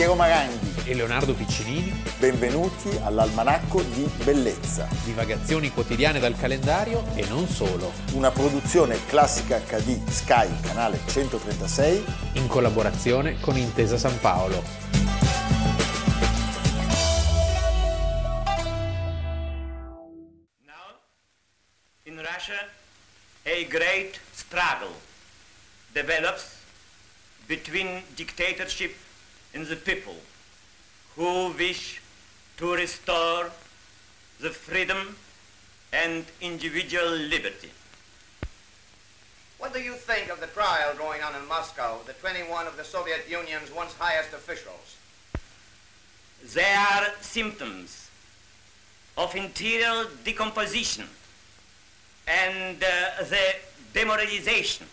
Piero 0.00 0.14
Maranghi 0.14 0.88
e 0.88 0.94
Leonardo 0.94 1.34
Piccinini. 1.34 1.92
Benvenuti 2.16 2.88
all'Almanacco 3.02 3.82
di 3.82 4.10
Bellezza. 4.24 4.88
Divagazioni 5.04 5.70
quotidiane 5.70 6.18
dal 6.18 6.34
calendario 6.38 7.04
e 7.14 7.26
non 7.26 7.46
solo. 7.46 7.92
Una 8.12 8.30
produzione 8.30 9.04
classica 9.04 9.58
HD 9.58 10.02
Sky, 10.08 10.58
canale 10.62 11.00
136. 11.06 12.02
In 12.36 12.46
collaborazione 12.46 13.38
con 13.40 13.58
Intesa 13.58 13.98
San 13.98 14.18
Paolo. 14.20 14.64
Now, 20.64 20.96
in 22.04 22.16
Russia, 22.16 22.70
a 23.42 23.64
great 23.68 24.18
struggle 24.32 24.94
develops 25.92 26.56
between 27.44 28.02
dictatorship 28.14 28.94
and 29.54 29.66
the 29.66 29.76
people 29.76 30.16
who 31.16 31.52
wish 31.52 32.00
to 32.56 32.74
restore 32.74 33.50
the 34.40 34.50
freedom 34.50 35.16
and 35.92 36.24
individual 36.40 37.10
liberty. 37.10 37.70
What 39.58 39.74
do 39.74 39.80
you 39.80 39.94
think 39.94 40.30
of 40.30 40.40
the 40.40 40.46
trial 40.46 40.94
going 40.96 41.22
on 41.22 41.34
in 41.34 41.46
Moscow, 41.48 41.98
the 42.06 42.14
21 42.14 42.66
of 42.66 42.76
the 42.76 42.84
Soviet 42.84 43.26
Union's 43.28 43.70
once 43.72 43.94
highest 43.98 44.32
officials? 44.32 44.96
They 46.54 46.72
are 46.72 47.08
symptoms 47.20 48.08
of 49.18 49.34
interior 49.34 50.06
decomposition 50.24 51.06
and 52.26 52.82
uh, 52.82 53.24
the 53.24 53.56
demoralization 53.92 54.86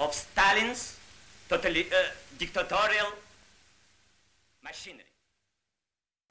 of 0.00 0.14
Stalin's 0.14 0.96
totally, 1.48 1.86
uh, 1.92 2.10
dictatorial 2.38 3.12
machinery. 4.60 5.08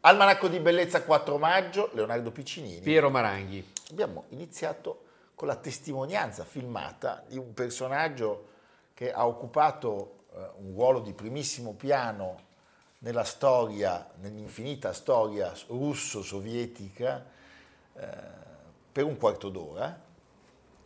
Almanacco 0.02 0.48
di 0.48 0.60
Bellezza 0.60 1.04
4 1.04 1.38
maggio, 1.38 1.90
Leonardo 1.94 2.32
Piccinini. 2.32 2.80
Piero 2.80 3.10
Maranghi. 3.10 3.74
Abbiamo 3.92 4.26
iniziato 4.30 5.04
con 5.36 5.48
la 5.48 5.56
testimonianza 5.56 6.46
filmata 6.46 7.24
di 7.28 7.38
un 7.38 7.54
personaggio 7.54 8.48
che 8.94 9.12
ha 9.12 9.28
occupato 9.28 10.26
eh, 10.34 10.50
un 10.58 10.74
ruolo 10.74 11.00
di 11.00 11.14
primissimo 11.14 11.74
piano 11.74 12.48
nella 13.00 13.24
storia, 13.24 14.10
nell'infinita 14.20 14.94
storia 14.94 15.54
russo-sovietica 15.68 17.26
eh, 17.94 18.08
per 18.92 19.04
un 19.04 19.18
quarto 19.18 19.50
d'ora, 19.50 20.08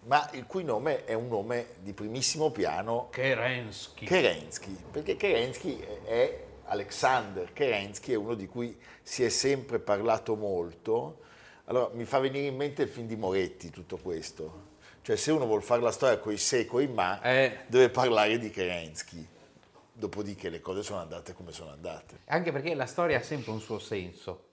ma 0.05 0.29
il 0.33 0.45
cui 0.45 0.63
nome 0.63 1.05
è 1.05 1.13
un 1.13 1.27
nome 1.27 1.75
di 1.79 1.93
primissimo 1.93 2.51
piano 2.51 3.09
Kerensky. 3.09 4.05
Kerensky, 4.05 4.75
perché 4.91 5.15
Kerensky 5.15 5.79
è 6.03 6.45
Alexander 6.73 7.53
Kerensky, 7.53 8.13
è 8.13 8.15
uno 8.15 8.33
di 8.33 8.47
cui 8.47 8.75
si 9.01 9.23
è 9.23 9.29
sempre 9.29 9.79
parlato 9.79 10.35
molto. 10.35 11.19
Allora 11.65 11.89
mi 11.93 12.03
fa 12.03 12.19
venire 12.19 12.47
in 12.47 12.55
mente 12.55 12.81
il 12.83 12.89
film 12.89 13.07
di 13.07 13.15
Moretti 13.15 13.69
tutto 13.69 13.97
questo. 13.97 14.71
Cioè 15.01 15.15
se 15.15 15.31
uno 15.31 15.45
vuole 15.45 15.61
fare 15.61 15.81
la 15.81 15.91
storia 15.91 16.17
coi 16.17 16.37
se 16.37 16.65
coi 16.65 16.87
ma, 16.87 17.21
Eh. 17.21 17.59
deve 17.67 17.89
parlare 17.89 18.37
di 18.39 18.49
Kerensky. 18.49 19.25
Dopodiché 19.95 20.49
le 20.49 20.59
cose 20.59 20.81
sono 20.81 20.99
andate 20.99 21.33
come 21.33 21.51
sono 21.51 21.69
andate. 21.71 22.21
Anche 22.25 22.51
perché 22.51 22.73
la 22.73 22.87
storia 22.87 23.19
ha 23.19 23.21
sempre 23.21 23.51
un 23.51 23.59
suo 23.61 23.77
senso. 23.77 24.45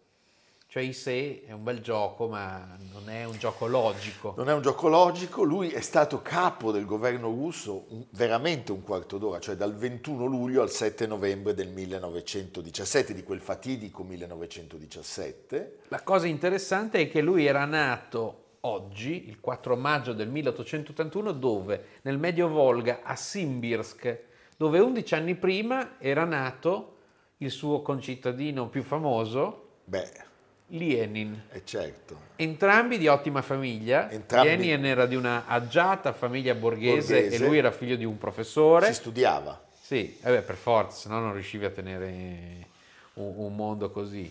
Cioè 0.70 0.84
i 0.84 0.92
sé 0.92 1.42
è 1.46 1.50
un 1.50 1.64
bel 1.64 1.80
gioco, 1.80 2.28
ma 2.28 2.76
non 2.92 3.10
è 3.10 3.24
un 3.24 3.36
gioco 3.38 3.66
logico. 3.66 4.34
Non 4.36 4.48
è 4.48 4.52
un 4.52 4.62
gioco 4.62 4.86
logico, 4.86 5.42
lui 5.42 5.70
è 5.70 5.80
stato 5.80 6.22
capo 6.22 6.70
del 6.70 6.84
governo 6.84 7.26
russo 7.26 7.86
un- 7.88 8.04
veramente 8.10 8.70
un 8.70 8.84
quarto 8.84 9.18
d'ora, 9.18 9.40
cioè 9.40 9.56
dal 9.56 9.74
21 9.74 10.26
luglio 10.26 10.62
al 10.62 10.70
7 10.70 11.08
novembre 11.08 11.54
del 11.54 11.70
1917, 11.70 13.14
di 13.14 13.24
quel 13.24 13.40
fatidico 13.40 14.04
1917. 14.04 15.78
La 15.88 16.04
cosa 16.04 16.28
interessante 16.28 17.00
è 17.00 17.10
che 17.10 17.20
lui 17.20 17.46
era 17.46 17.64
nato 17.64 18.44
oggi, 18.60 19.26
il 19.26 19.40
4 19.40 19.74
maggio 19.74 20.12
del 20.12 20.28
1881, 20.28 21.32
dove? 21.32 21.84
Nel 22.02 22.16
Medio 22.18 22.46
Volga, 22.46 23.00
a 23.02 23.16
Simbirsk, 23.16 24.20
dove 24.56 24.78
11 24.78 25.14
anni 25.16 25.34
prima 25.34 25.96
era 25.98 26.22
nato 26.22 26.94
il 27.38 27.50
suo 27.50 27.82
concittadino 27.82 28.68
più 28.68 28.84
famoso, 28.84 29.64
Beh, 29.90 30.28
Lenin. 30.70 31.44
è 31.48 31.62
certo. 31.64 32.28
Entrambi 32.36 32.98
di 32.98 33.08
ottima 33.08 33.42
famiglia. 33.42 34.10
Entrambi- 34.10 34.48
Lenin 34.48 34.84
era 34.84 35.06
di 35.06 35.16
una 35.16 35.46
agiata 35.46 36.12
famiglia 36.12 36.54
borghese, 36.54 37.22
Borghese. 37.22 37.42
e 37.44 37.46
lui 37.46 37.58
era 37.58 37.70
figlio 37.70 37.96
di 37.96 38.04
un 38.04 38.18
professore. 38.18 38.86
Si 38.86 38.94
studiava. 38.94 39.68
Sì, 39.80 40.16
eh 40.22 40.30
beh, 40.30 40.42
per 40.42 40.56
forza, 40.56 40.96
se 40.96 41.08
no 41.08 41.18
non 41.18 41.32
riuscivi 41.32 41.64
a 41.64 41.70
tenere 41.70 42.66
un, 43.14 43.32
un 43.36 43.54
mondo 43.56 43.90
così. 43.90 44.30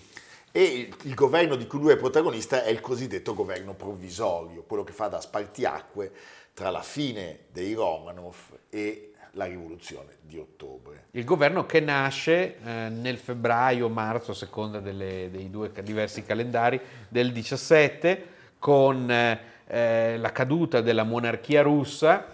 E 0.51 0.63
il, 0.63 0.95
il 1.03 1.13
governo 1.13 1.55
di 1.55 1.67
cui 1.67 1.79
lui 1.79 1.91
è 1.91 1.97
protagonista 1.97 2.63
è 2.63 2.69
il 2.69 2.79
cosiddetto 2.79 3.33
governo 3.33 3.73
provvisorio, 3.73 4.63
quello 4.63 4.83
che 4.83 4.93
fa 4.93 5.07
da 5.07 5.19
spartiacque 5.21 6.11
tra 6.53 6.69
la 6.71 6.81
fine 6.81 7.45
dei 7.51 7.73
Romanov 7.73 8.35
e 8.69 9.08
la 9.31 9.45
rivoluzione 9.45 10.17
di 10.21 10.37
ottobre. 10.37 11.05
Il 11.11 11.23
governo 11.23 11.65
che 11.65 11.79
nasce 11.79 12.57
eh, 12.57 12.89
nel 12.89 13.17
febbraio-marzo, 13.17 14.31
a 14.31 14.35
seconda 14.35 14.79
delle- 14.79 15.29
dei 15.31 15.49
due 15.49 15.71
diversi 15.83 16.23
calendari, 16.23 16.79
del 17.07 17.31
17, 17.31 18.37
con 18.59 19.09
eh, 19.09 19.39
eh, 19.67 20.17
la 20.17 20.31
caduta 20.31 20.81
della 20.81 21.03
monarchia 21.03 21.61
russa. 21.61 22.25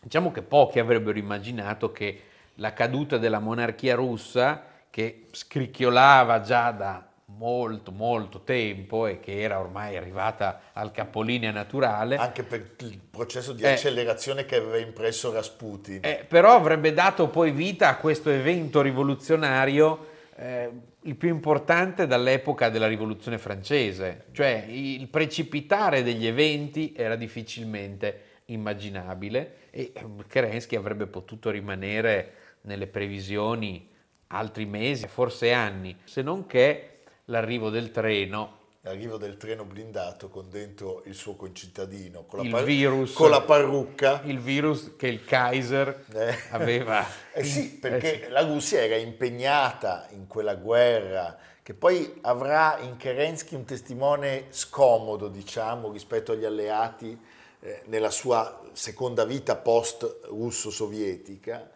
Diciamo 0.00 0.30
che 0.30 0.42
pochi 0.42 0.78
avrebbero 0.78 1.18
immaginato 1.18 1.90
che 1.92 2.22
la 2.56 2.72
caduta 2.72 3.18
della 3.18 3.38
monarchia 3.38 3.94
russa, 3.94 4.64
che 4.90 5.26
scricchiolava 5.30 6.40
già 6.40 6.70
da 6.70 7.07
molto 7.36 7.92
molto 7.92 8.40
tempo 8.40 9.06
e 9.06 9.20
che 9.20 9.40
era 9.40 9.60
ormai 9.60 9.96
arrivata 9.96 10.60
al 10.72 10.90
capolinea 10.90 11.50
naturale, 11.50 12.16
Anche 12.16 12.42
per 12.42 12.74
il 12.80 12.98
processo 12.98 13.52
di 13.52 13.62
Eh. 13.62 13.72
accelerazione 13.72 14.44
che 14.44 14.56
aveva 14.56 14.78
impresso 14.78 15.30
Rasputin. 15.32 16.00
eh, 16.02 16.24
però 16.26 16.54
avrebbe 16.54 16.92
dato 16.92 17.28
poi 17.28 17.50
vita 17.50 17.88
a 17.88 17.96
questo 17.96 18.30
evento 18.30 18.80
rivoluzionario, 18.80 20.06
eh, 20.36 20.70
il 21.02 21.16
più 21.16 21.28
importante 21.28 22.06
dall'epoca 22.06 22.70
della 22.70 22.86
rivoluzione 22.86 23.38
francese, 23.38 24.24
cioè 24.32 24.64
il 24.68 25.06
precipitare 25.08 26.02
degli 26.02 26.26
eventi 26.26 26.94
era 26.96 27.14
difficilmente 27.16 28.22
immaginabile 28.46 29.54
e 29.70 29.92
eh, 29.94 30.06
Kerensky 30.26 30.76
avrebbe 30.76 31.06
potuto 31.06 31.50
rimanere 31.50 32.32
nelle 32.62 32.86
previsioni 32.86 33.86
altri 34.28 34.64
mesi, 34.66 35.06
forse 35.08 35.52
anni, 35.52 35.96
se 36.04 36.22
non 36.22 36.46
che 36.46 36.97
l'arrivo 37.28 37.70
del 37.70 37.90
treno 37.90 38.56
L'arrivo 38.82 39.16
del 39.18 39.36
treno 39.36 39.64
blindato 39.64 40.28
con 40.28 40.48
dentro 40.48 41.02
il 41.06 41.14
suo 41.14 41.34
concittadino, 41.34 42.24
con 42.26 42.38
la, 42.38 42.44
Il 42.44 42.50
par- 42.52 42.62
virus. 42.64 43.12
con 43.12 43.28
la 43.28 43.40
parrucca. 43.42 44.20
il 44.24 44.38
virus 44.38 44.92
che 44.96 45.08
il 45.08 45.24
Kaiser 45.24 46.04
Eh. 46.14 46.36
aveva. 46.50 47.04
Eh 47.34 47.42
sì, 47.44 47.70
perché 47.76 48.20
Eh 48.22 48.26
sì. 48.26 48.30
la 48.30 48.42
Russia 48.42 48.80
era 48.80 48.94
impegnata 48.96 50.06
in 50.12 50.26
quella 50.28 50.54
guerra 50.54 51.36
che 51.62 51.74
poi 51.74 52.18
avrà 52.22 52.78
in 52.80 52.96
Kerensky 52.96 53.54
un 53.56 53.64
testimone 53.64 54.44
scomodo, 54.50 55.26
diciamo, 55.28 55.90
rispetto 55.92 56.30
agli 56.32 56.44
alleati 56.46 57.18
eh, 57.60 57.82
nella 57.86 58.10
sua 58.10 58.62
seconda 58.72 59.24
vita 59.26 59.56
post-russo-sovietica. 59.56 61.68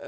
Eh, 0.00 0.06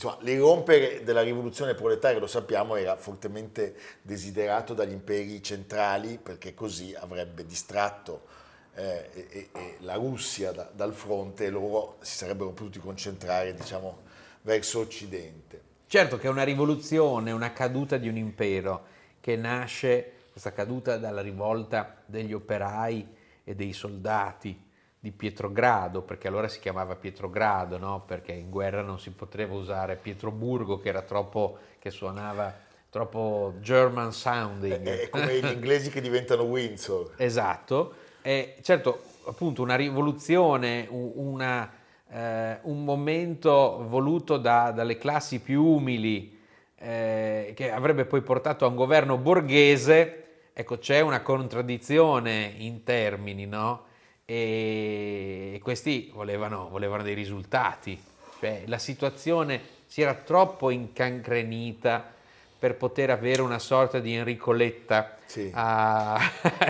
insomma, 0.00 0.16
l'irrompere 0.20 1.04
della 1.04 1.20
rivoluzione 1.20 1.74
proletaria, 1.74 2.18
lo 2.18 2.26
sappiamo, 2.26 2.76
era 2.76 2.96
fortemente 2.96 3.76
desiderato 4.00 4.72
dagli 4.72 4.92
imperi 4.92 5.42
centrali 5.42 6.18
perché 6.20 6.54
così 6.54 6.94
avrebbe 6.98 7.44
distratto 7.44 8.26
eh, 8.74 9.10
e, 9.12 9.48
e- 9.52 9.76
la 9.80 9.96
Russia 9.96 10.52
da- 10.52 10.70
dal 10.72 10.94
fronte 10.94 11.44
e 11.44 11.50
loro 11.50 11.98
si 12.00 12.16
sarebbero 12.16 12.50
potuti 12.50 12.78
concentrare, 12.78 13.52
diciamo, 13.52 13.98
verso 14.42 14.80
occidente. 14.80 15.68
Certo 15.86 16.16
che 16.16 16.28
una 16.28 16.44
rivoluzione, 16.44 17.30
una 17.30 17.52
caduta 17.52 17.98
di 17.98 18.08
un 18.08 18.16
impero 18.16 18.86
che 19.20 19.36
nasce, 19.36 20.12
questa 20.30 20.52
caduta 20.52 20.96
dalla 20.96 21.20
rivolta 21.20 22.02
degli 22.06 22.32
operai 22.32 23.06
e 23.44 23.54
dei 23.54 23.74
soldati 23.74 24.68
di 25.02 25.12
Pietrogrado, 25.12 26.02
perché 26.02 26.28
allora 26.28 26.46
si 26.46 26.60
chiamava 26.60 26.94
Pietrogrado, 26.94 27.78
no? 27.78 28.04
perché 28.06 28.32
in 28.32 28.50
guerra 28.50 28.82
non 28.82 29.00
si 29.00 29.10
poteva 29.10 29.54
usare 29.54 29.96
Pietroburgo 29.96 30.78
che 30.78 30.90
era 30.90 31.00
troppo, 31.00 31.56
che 31.78 31.90
suonava 31.90 32.54
troppo 32.90 33.54
German 33.60 34.12
sounding. 34.12 34.86
È, 34.86 35.00
è 35.00 35.08
come 35.08 35.40
gli 35.40 35.46
inglesi 35.50 35.88
che 35.90 36.02
diventano 36.02 36.42
Windsor. 36.42 37.14
Esatto, 37.16 37.94
e 38.20 38.56
certo 38.60 39.04
appunto 39.24 39.62
una 39.62 39.76
rivoluzione, 39.76 40.86
una, 40.90 41.70
eh, 42.10 42.58
un 42.62 42.84
momento 42.84 43.86
voluto 43.88 44.36
da- 44.36 44.70
dalle 44.70 44.98
classi 44.98 45.40
più 45.40 45.64
umili 45.64 46.38
eh, 46.76 47.52
che 47.54 47.70
avrebbe 47.70 48.04
poi 48.04 48.20
portato 48.20 48.66
a 48.66 48.68
un 48.68 48.74
governo 48.74 49.16
borghese, 49.16 50.24
ecco 50.52 50.78
c'è 50.78 51.00
una 51.00 51.22
contraddizione 51.22 52.54
in 52.58 52.82
termini, 52.84 53.46
no? 53.46 53.88
E 54.32 55.58
questi 55.60 56.08
volevano, 56.14 56.68
volevano 56.68 57.02
dei 57.02 57.14
risultati, 57.14 58.00
cioè 58.38 58.62
la 58.66 58.78
situazione 58.78 59.60
si 59.86 60.02
era 60.02 60.14
troppo 60.14 60.70
incancrenita 60.70 62.12
per 62.56 62.76
poter 62.76 63.10
avere 63.10 63.42
una 63.42 63.58
sorta 63.58 63.98
di 63.98 64.14
Enrico 64.14 64.52
Letta 64.52 65.16
Sì. 65.26 65.50
a 65.52 66.16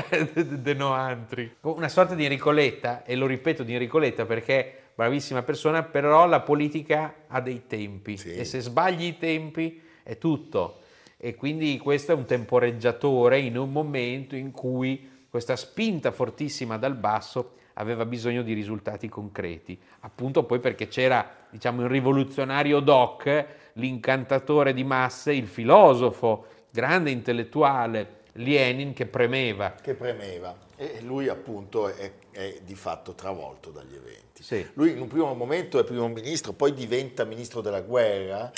De 0.42 0.72
Noantri. 0.72 1.54
Una 1.60 1.90
sorta 1.90 2.14
di 2.14 2.24
Enrico 2.24 2.50
Letta, 2.50 3.04
e 3.04 3.14
lo 3.14 3.26
ripeto 3.26 3.62
di 3.62 3.74
Enrico 3.74 3.98
Letta 3.98 4.24
perché 4.24 4.74
bravissima 4.94 5.42
persona, 5.42 5.82
però 5.82 6.26
la 6.26 6.40
politica 6.40 7.14
ha 7.26 7.40
dei 7.42 7.66
tempi 7.66 8.16
Sì. 8.16 8.36
e 8.36 8.44
se 8.46 8.60
sbagli 8.60 9.04
i 9.04 9.18
tempi 9.18 9.82
è 10.02 10.16
tutto. 10.16 10.78
E 11.18 11.34
quindi 11.34 11.76
questo 11.76 12.12
è 12.12 12.14
un 12.14 12.24
temporeggiatore 12.24 13.38
in 13.38 13.58
un 13.58 13.70
momento 13.70 14.34
in 14.34 14.50
cui 14.50 15.18
questa 15.30 15.56
spinta 15.56 16.10
fortissima 16.10 16.76
dal 16.76 16.96
basso 16.96 17.52
aveva 17.74 18.04
bisogno 18.04 18.42
di 18.42 18.52
risultati 18.52 19.08
concreti. 19.08 19.80
Appunto 20.00 20.44
poi 20.44 20.58
perché 20.58 20.88
c'era, 20.88 21.46
diciamo, 21.48 21.82
il 21.82 21.88
rivoluzionario 21.88 22.80
doc, 22.80 23.46
l'incantatore 23.74 24.74
di 24.74 24.84
masse, 24.84 25.32
il 25.32 25.46
filosofo, 25.46 26.46
grande 26.70 27.10
intellettuale, 27.10 28.18
Lenin 28.32 28.92
che 28.92 29.06
premeva. 29.06 29.74
che 29.80 29.94
premeva 29.94 30.68
e 30.80 31.02
lui 31.02 31.28
appunto 31.28 31.88
è, 31.88 32.10
è 32.30 32.60
di 32.64 32.74
fatto 32.74 33.14
travolto 33.14 33.70
dagli 33.70 33.94
eventi. 33.94 34.42
Sì. 34.42 34.66
Lui 34.72 34.92
in 34.92 35.00
un 35.02 35.08
primo 35.08 35.34
momento 35.34 35.78
è 35.78 35.84
primo 35.84 36.08
ministro, 36.08 36.54
poi 36.54 36.72
diventa 36.72 37.24
ministro 37.24 37.60
della 37.60 37.82
guerra 37.82 38.50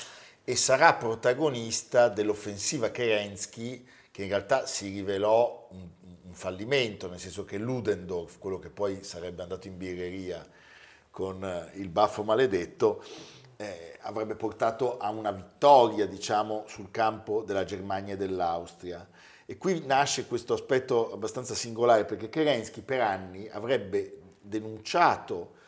e 0.44 0.54
sarà 0.54 0.94
protagonista 0.94 2.08
dell'offensiva 2.08 2.92
Kerensky 2.92 3.84
che 4.12 4.22
in 4.22 4.28
realtà 4.28 4.66
si 4.66 4.88
rivelò 4.90 5.66
un, 5.72 5.88
un 6.32 6.38
fallimento, 6.38 7.08
nel 7.08 7.20
senso 7.20 7.44
che 7.44 7.58
Ludendorff, 7.58 8.38
quello 8.38 8.58
che 8.58 8.70
poi 8.70 9.04
sarebbe 9.04 9.42
andato 9.42 9.68
in 9.68 9.76
birreria 9.76 10.44
con 11.10 11.44
eh, 11.44 11.70
il 11.74 11.88
baffo 11.90 12.22
maledetto, 12.22 13.04
eh, 13.58 13.98
avrebbe 14.00 14.34
portato 14.34 14.96
a 14.96 15.10
una 15.10 15.30
vittoria, 15.30 16.06
diciamo, 16.06 16.64
sul 16.66 16.90
campo 16.90 17.42
della 17.42 17.64
Germania 17.64 18.14
e 18.14 18.16
dell'Austria. 18.16 19.06
E 19.44 19.58
qui 19.58 19.82
nasce 19.84 20.26
questo 20.26 20.54
aspetto 20.54 21.12
abbastanza 21.12 21.54
singolare 21.54 22.06
perché 22.06 22.30
Kerensky 22.30 22.80
per 22.80 23.02
anni 23.02 23.48
avrebbe 23.50 24.18
denunciato 24.40 25.60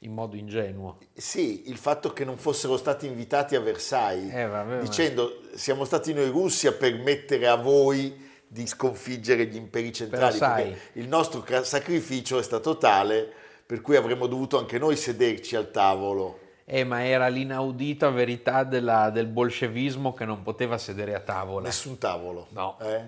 In 0.00 0.12
modo 0.12 0.34
ingenuo. 0.36 0.98
sì, 1.12 1.68
il 1.68 1.76
fatto 1.76 2.12
che 2.12 2.24
non 2.24 2.36
fossero 2.36 2.76
stati 2.76 3.06
invitati 3.06 3.54
a 3.54 3.60
Versailles, 3.60 4.32
Eh, 4.34 4.46
vabbè, 4.46 4.78
dicendo 4.80 5.42
siamo 5.54 5.84
stati 5.84 6.12
noi 6.12 6.28
russi 6.28 6.66
a 6.66 6.72
permettere 6.72 7.46
a 7.46 7.54
voi 7.56 8.26
di 8.48 8.66
sconfiggere 8.66 9.46
gli 9.46 9.56
imperi 9.56 9.92
centrali, 9.92 10.36
sai- 10.36 10.64
perché 10.70 10.78
il 10.94 11.06
nostro 11.06 11.44
sacrificio 11.62 12.38
è 12.38 12.42
stato 12.42 12.78
tale 12.78 13.30
per 13.66 13.82
cui 13.82 13.96
avremmo 13.96 14.26
dovuto 14.26 14.58
anche 14.58 14.78
noi 14.78 14.96
sederci 14.96 15.54
al 15.54 15.70
tavolo. 15.70 16.38
Eh, 16.64 16.84
ma 16.84 17.04
era 17.04 17.28
l'inaudita 17.28 18.10
verità 18.10 18.64
della- 18.64 19.10
del 19.10 19.26
bolscevismo 19.26 20.12
che 20.14 20.24
non 20.24 20.42
poteva 20.42 20.76
sedere 20.78 21.14
a 21.14 21.20
tavola. 21.20 21.66
Nessun 21.66 21.98
tavolo. 21.98 22.46
No. 22.50 22.78
eh? 22.80 23.02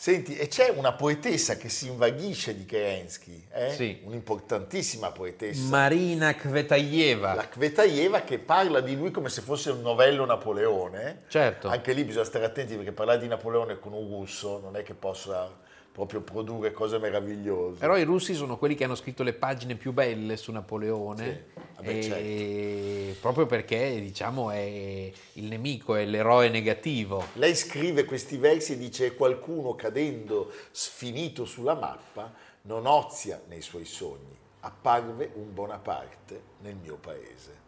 Senti, 0.00 0.36
e 0.36 0.46
c'è 0.46 0.68
una 0.68 0.92
poetessa 0.92 1.56
che 1.56 1.68
si 1.68 1.88
invaghisce 1.88 2.56
di 2.56 2.64
Kerensky, 2.64 3.48
eh? 3.52 3.72
Sì. 3.72 4.00
un'importantissima 4.04 5.10
poetessa, 5.10 5.68
Marina 5.70 6.36
Kvetayeva. 6.36 7.34
la 7.34 7.48
Kvetayeva, 7.48 8.20
che 8.20 8.38
parla 8.38 8.78
di 8.78 8.94
lui 8.94 9.10
come 9.10 9.28
se 9.28 9.40
fosse 9.40 9.72
un 9.72 9.80
novello 9.80 10.24
Napoleone. 10.24 11.22
Certo. 11.26 11.66
Anche 11.66 11.94
lì 11.94 12.04
bisogna 12.04 12.24
stare 12.24 12.44
attenti 12.44 12.76
perché 12.76 12.92
parlare 12.92 13.18
di 13.18 13.26
Napoleone 13.26 13.80
con 13.80 13.92
un 13.92 14.08
russo 14.08 14.60
non 14.60 14.76
è 14.76 14.84
che 14.84 14.94
possa 14.94 15.52
proprio 15.90 16.20
produrre 16.20 16.70
cose 16.70 16.98
meravigliose. 16.98 17.80
Però 17.80 17.96
i 17.96 18.04
russi 18.04 18.34
sono 18.34 18.56
quelli 18.56 18.76
che 18.76 18.84
hanno 18.84 18.94
scritto 18.94 19.24
le 19.24 19.32
pagine 19.32 19.74
più 19.74 19.92
belle 19.92 20.36
su 20.36 20.52
Napoleone, 20.52 21.24
Sì, 21.54 21.57
vabbè, 21.78 22.02
certo. 22.02 22.16
e- 22.16 23.16
proprio 23.20 23.46
perché 23.46 24.00
diciamo 24.00 24.50
è 24.50 24.60
il 24.60 25.44
nemico, 25.44 25.94
è 25.94 26.04
l'eroe 26.04 26.48
negativo. 26.48 27.24
Lei 27.34 27.54
scrive 27.54 28.04
questi 28.04 28.36
versi 28.36 28.74
e 28.74 28.78
dice 28.78 29.14
qualcuno 29.14 29.74
cadendo 29.74 30.52
sfinito 30.70 31.44
sulla 31.44 31.74
mappa 31.74 32.32
non 32.62 32.86
ozia 32.86 33.40
nei 33.48 33.62
suoi 33.62 33.84
sogni, 33.84 34.36
apparve 34.60 35.30
un 35.34 35.54
Bonaparte 35.54 36.42
nel 36.60 36.76
mio 36.76 36.96
paese. 36.96 37.66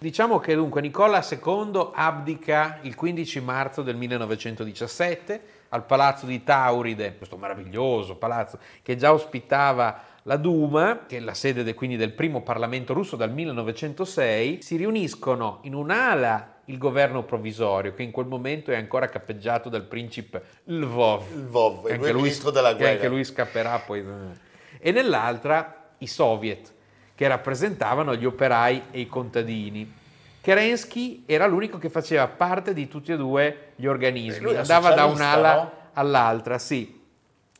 Diciamo 0.00 0.38
che 0.38 0.54
dunque 0.54 0.80
Nicola 0.80 1.26
II 1.28 1.90
abdica 1.92 2.78
il 2.82 2.94
15 2.94 3.40
marzo 3.40 3.82
del 3.82 3.96
1917 3.96 5.56
al 5.70 5.84
palazzo 5.86 6.24
di 6.24 6.44
Tauride, 6.44 7.16
questo 7.16 7.36
meraviglioso 7.36 8.14
palazzo 8.14 8.60
che 8.80 8.94
già 8.94 9.12
ospitava 9.12 10.00
la 10.28 10.36
Duma, 10.36 11.06
che 11.06 11.16
è 11.16 11.20
la 11.20 11.32
sede 11.32 11.62
de- 11.64 11.72
quindi 11.72 11.96
del 11.96 12.12
primo 12.12 12.42
Parlamento 12.42 12.92
russo 12.92 13.16
dal 13.16 13.32
1906, 13.32 14.60
si 14.60 14.76
riuniscono 14.76 15.60
in 15.62 15.74
un'ala 15.74 16.56
il 16.66 16.76
governo 16.76 17.22
provvisorio, 17.22 17.94
che 17.94 18.02
in 18.02 18.10
quel 18.10 18.26
momento 18.26 18.70
è 18.70 18.76
ancora 18.76 19.08
capeggiato 19.08 19.70
dal 19.70 19.84
principe 19.84 20.42
Lvov. 20.64 21.34
Lvov, 21.34 21.86
che 21.86 21.94
e 21.94 21.96
lui 21.96 22.12
ministro 22.12 22.50
della 22.50 22.72
che 22.72 22.76
guerra. 22.76 22.92
anche 22.92 23.08
lui 23.08 23.24
scapperà 23.24 23.78
poi. 23.78 24.04
E 24.78 24.92
nell'altra 24.92 25.92
i 25.96 26.06
soviet, 26.06 26.74
che 27.14 27.26
rappresentavano 27.26 28.14
gli 28.14 28.26
operai 28.26 28.82
e 28.90 29.00
i 29.00 29.06
contadini. 29.06 29.94
Kerensky 30.42 31.22
era 31.24 31.46
l'unico 31.46 31.78
che 31.78 31.88
faceva 31.88 32.28
parte 32.28 32.74
di 32.74 32.86
tutti 32.86 33.12
e 33.12 33.16
due 33.16 33.72
gli 33.76 33.86
organismi, 33.86 34.50
era 34.50 34.60
andava 34.60 34.92
da 34.92 35.06
un'ala 35.06 35.54
no? 35.54 35.72
all'altra, 35.94 36.58
sì. 36.58 37.00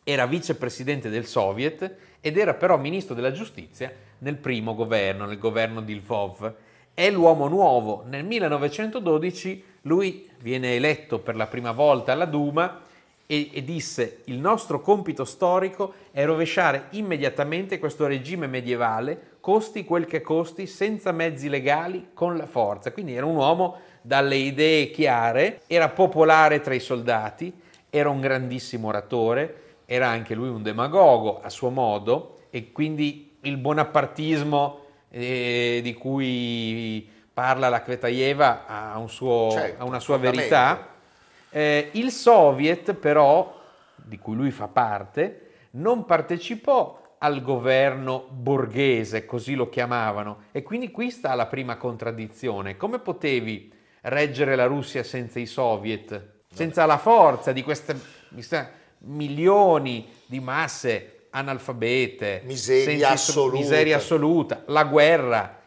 Era 0.05 0.27
vicepresidente 0.27 1.09
del 1.09 1.25
Soviet 1.25 2.07
ed 2.21 2.37
era 2.37 2.55
però 2.55 2.77
ministro 2.77 3.15
della 3.15 3.33
giustizia 3.33 3.93
nel 4.19 4.37
primo 4.37 4.75
governo, 4.75 5.27
nel 5.27 5.39
governo 5.39 5.81
di 5.81 5.97
Lvov. 5.97 6.55
È 6.95 7.11
l'uomo 7.11 7.49
nuovo. 7.49 8.05
Nel 8.07 8.25
1912 8.25 9.65
lui 9.83 10.29
viene 10.41 10.75
eletto 10.75 11.21
per 11.21 11.37
la 11.37 11.47
prima 11.47 11.73
volta 11.73 12.13
alla 12.13 12.25
Duma 12.25 12.81
e, 13.31 13.51
e 13.53 13.63
disse 13.63 14.23
il 14.25 14.39
nostro 14.39 14.81
compito 14.81 15.25
storico 15.25 15.93
è 16.11 16.25
rovesciare 16.25 16.87
immediatamente 16.91 17.79
questo 17.79 18.07
regime 18.07 18.47
medievale, 18.47 19.37
costi 19.41 19.85
quel 19.85 20.07
che 20.07 20.23
costi, 20.23 20.67
senza 20.67 21.13
mezzi 21.13 21.49
legali, 21.49 22.09
con 22.15 22.37
la 22.37 22.47
forza. 22.47 22.91
Quindi 22.91 23.15
era 23.15 23.27
un 23.27 23.37
uomo 23.37 23.77
dalle 24.03 24.37
idee 24.37 24.91
chiare, 24.91 25.61
era 25.67 25.91
popolare 25.91 26.61
tra 26.61 26.75
i 26.75 26.81
soldati, 26.81 27.53
era 27.91 28.09
un 28.09 28.21
grandissimo 28.21 28.89
oratore, 28.89 29.68
era 29.91 30.09
anche 30.09 30.35
lui 30.35 30.49
un 30.49 30.63
demagogo 30.63 31.41
a 31.41 31.49
suo 31.49 31.71
modo 31.71 32.41
e 32.51 32.73
quindi 32.73 33.39
il 33.41 33.57
bonapartismo 33.57 34.81
eh, 35.09 35.81
di 35.83 35.95
cui 35.95 37.09
parla 37.33 37.71
la 37.71 37.81
Kvetayeva 37.81 38.67
ha, 38.67 38.99
un 38.99 39.09
suo- 39.09 39.49
Certo, 39.51 39.83
ha 39.83 39.87
una 39.87 39.99
sua 39.99 40.19
verità. 40.19 40.89
Eh, 41.49 41.89
il 41.93 42.11
Soviet 42.11 42.93
però, 42.93 43.59
di 43.95 44.19
cui 44.19 44.35
lui 44.37 44.51
fa 44.51 44.69
parte, 44.69 45.53
non 45.71 46.05
partecipò 46.05 47.17
al 47.17 47.41
governo 47.41 48.27
borghese, 48.31 49.25
così 49.25 49.55
lo 49.55 49.71
chiamavano, 49.71 50.43
e 50.53 50.63
quindi 50.63 50.91
qui 50.91 51.11
sta 51.11 51.35
la 51.35 51.47
prima 51.47 51.79
contraddizione. 51.79 52.77
Come 52.77 52.99
potevi 52.99 53.73
reggere 54.03 54.55
la 54.55 54.67
Russia 54.67 55.03
senza 55.03 55.39
i 55.39 55.47
Soviet? 55.47 56.41
Senza 56.53 56.85
la 56.85 56.99
forza 56.99 57.53
di 57.53 57.63
queste 57.63 57.99
milioni 59.01 60.09
di 60.27 60.41
masse 60.41 61.27
analfabete, 61.31 62.43
Miseria 62.45 63.11
assoluta. 63.11 63.57
miseria 63.59 63.97
assoluta, 63.97 64.63
la 64.67 64.85
guerra, 64.85 65.61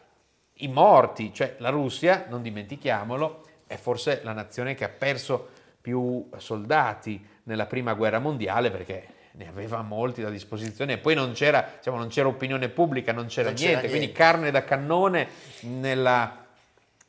i 0.56 0.68
morti, 0.68 1.34
cioè 1.34 1.56
la 1.60 1.70
Russia, 1.70 2.26
non 2.30 2.42
dimentichiamolo, 2.42 3.46
è 3.68 3.78
forse 3.78 4.22
la 4.24 4.34
nazione 4.34 4.76
che 4.76 4.84
ha 4.84 4.90
perso 4.90 5.50
più 5.80 6.28
soldati 6.38 7.26
nella 7.44 7.66
prima 7.66 7.94
guerra 7.94 8.20
mondiale 8.20 8.70
perché 8.70 9.08
ne 9.34 9.48
aveva 9.48 9.82
molti 9.82 10.22
a 10.24 10.30
disposizione 10.30 10.94
e 10.94 10.98
poi 10.98 11.16
non 11.16 11.32
c'era, 11.32 11.76
diciamo, 11.78 11.98
non 11.98 12.10
c'era 12.10 12.28
opinione 12.28 12.70
pubblica, 12.70 13.14
non 13.14 13.28
c'era, 13.28 13.48
Non 13.50 13.56
c'era 13.58 13.70
niente, 13.70 13.88
quindi 13.88 14.08
niente. 14.08 14.24
carne 14.24 14.52
da 14.52 14.64
cannone 14.64 15.28
nella, 15.62 16.46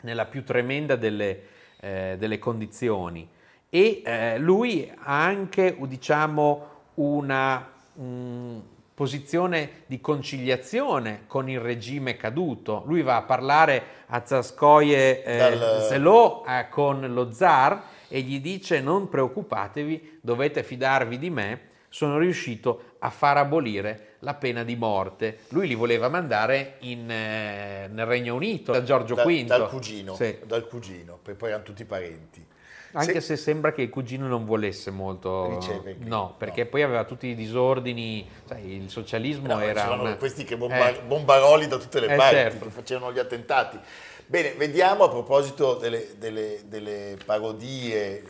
nella 0.03 0.25
più 0.27 0.45
tremenda 0.45 0.95
delle, 0.97 1.43
eh, 1.81 2.15
delle 2.19 2.39
condizioni. 2.39 3.29
E 3.75 4.03
eh, 4.05 4.39
lui 4.39 4.93
ha 5.05 5.25
anche, 5.25 5.75
diciamo, 5.81 6.67
una 6.97 7.73
mm, 7.99 8.59
posizione 8.93 9.85
di 9.87 9.99
conciliazione 9.99 11.23
con 11.27 11.49
il 11.49 11.59
regime 11.59 12.19
caduto. 12.19 12.83
Lui 12.85 13.01
va 13.01 13.17
a 13.17 13.23
parlare 13.23 13.83
a 14.09 14.21
Zaskoye 14.23 15.23
eh, 15.23 15.39
Dal- 15.39 15.87
Zelò 15.89 16.45
eh, 16.47 16.69
con 16.69 17.15
lo 17.15 17.33
zar 17.33 17.83
e 18.09 18.21
gli 18.21 18.43
dice 18.43 18.83
non 18.83 19.09
preoccupatevi, 19.09 20.19
dovete 20.21 20.63
fidarvi 20.63 21.17
di 21.19 21.31
me, 21.31 21.61
sono 21.89 22.19
riuscito 22.19 22.97
a 22.99 23.09
far 23.09 23.39
abolire 23.39 24.17
la 24.19 24.35
pena 24.35 24.65
di 24.65 24.77
morte. 24.77 25.39
Lui 25.49 25.67
li 25.67 25.75
voleva 25.75 26.11
mandare 26.11 26.75
in, 26.81 27.11
eh, 27.11 27.89
nel 27.91 28.05
Regno 28.05 28.35
Unito 28.35 28.73
da 28.73 28.83
Giorgio 28.83 29.15
Da- 29.15 29.25
V. 29.25 29.45
dal 29.45 29.67
cugino, 29.71 30.15
Sì. 30.15 30.37
dal 30.45 30.69
cugino, 30.69 31.19
poi 31.23 31.49
erano 31.49 31.63
tutti 31.63 31.87
parenti. 31.87 32.47
Anche 32.95 33.21
Se- 33.21 33.37
se 33.37 33.37
sembra 33.37 33.73
che 33.73 33.83
il 33.83 33.89
cugino 33.89 34.27
non 34.27 34.45
volesse 34.45 34.91
molto, 34.91 35.59
Riceve 35.59 35.97
no, 36.01 36.35
perché 36.37 36.65
no. 36.65 36.69
poi 36.69 36.83
aveva 36.83 37.05
tutti 37.05 37.27
i 37.29 37.35
disordini, 37.35 38.29
sai, 38.45 38.73
il 38.75 38.91
socialismo 38.91 39.47
No, 39.47 39.61
era 39.61 39.91
una- 39.93 40.17
questi 40.17 40.45
che 40.45 40.57
bomba- 40.57 40.91
Eh, 40.91 41.01
bombaroli 41.07 41.67
da 41.69 41.79
tutte 41.79 42.01
le 42.01 42.13
Eh, 42.13 42.17
parti, 42.17 42.35
certo. 42.35 42.71
facevano 42.71 43.13
gli 43.13 43.19
attentati. 43.19 43.79
Bene, 44.27 44.53
vediamo 44.53 45.05
a 45.05 45.09
proposito 45.09 45.75
delle, 45.75 46.17
delle- 46.19 46.61
delle 46.67 47.17
parodie 47.25 48.19
eh, 48.23 48.25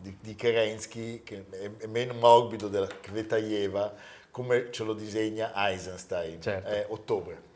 di, 0.00 0.16
di 0.20 0.34
Kerensky, 0.34 1.22
che 1.22 1.44
è, 1.50 1.70
è 1.84 1.86
meno 1.86 2.12
morbido 2.14 2.66
della 2.68 2.88
Kvetaeva, 2.88 3.92
come 4.32 4.68
ce 4.72 4.82
lo 4.84 4.94
disegna 4.94 5.52
Eisenstein. 5.54 6.40
Certo. 6.40 6.68
Eh, 6.70 6.86
ottobre. 6.88 7.50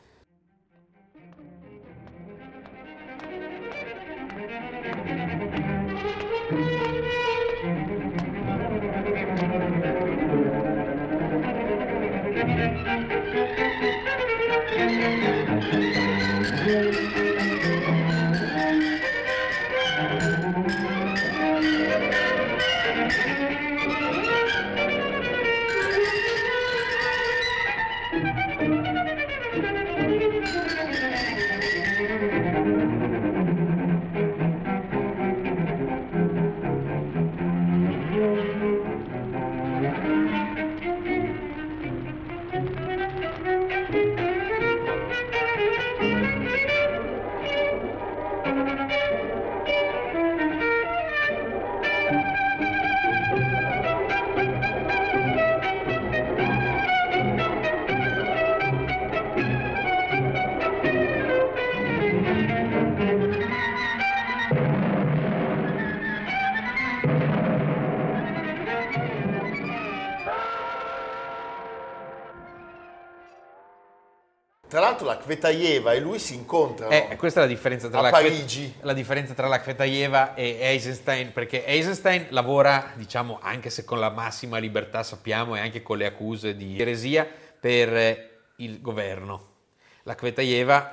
L'altro 74.97 75.07
la 75.07 75.19
Kvetaeva 75.19 75.93
e 75.93 76.01
lui 76.01 76.19
si 76.19 76.35
incontrano. 76.35 76.93
Eh, 76.93 77.17
questa 77.17 77.41
è 77.41 77.43
la 77.43 77.49
differenza 77.49 77.89
tra 77.89 78.01
la, 78.01 78.11
Parigi. 78.11 78.75
la 78.81 78.93
differenza 78.93 79.35
tra 79.35 79.47
la 79.47 79.61
Kvetaeva 79.61 80.35
e 80.35 80.59
Eisenstein, 80.61 81.33
perché 81.33 81.65
Eisenstein 81.65 82.27
lavora, 82.31 82.93
diciamo, 82.95 83.39
anche 83.41 83.71
se 83.71 83.85
con 83.85 83.99
la 83.99 84.11
massima 84.11 84.59
libertà 84.59 85.03
sappiamo 85.03 85.57
e 85.57 85.61
anche 85.61 85.83
con 85.83 85.99
le 85.99 86.07
accuse 86.07 86.57
di 86.57 86.81
eresia, 86.81 87.29
per 87.59 87.95
eh, 87.95 88.31
il 88.57 88.81
governo. 88.81 89.55
La 90.05 90.15
Kvetaeva 90.15 90.93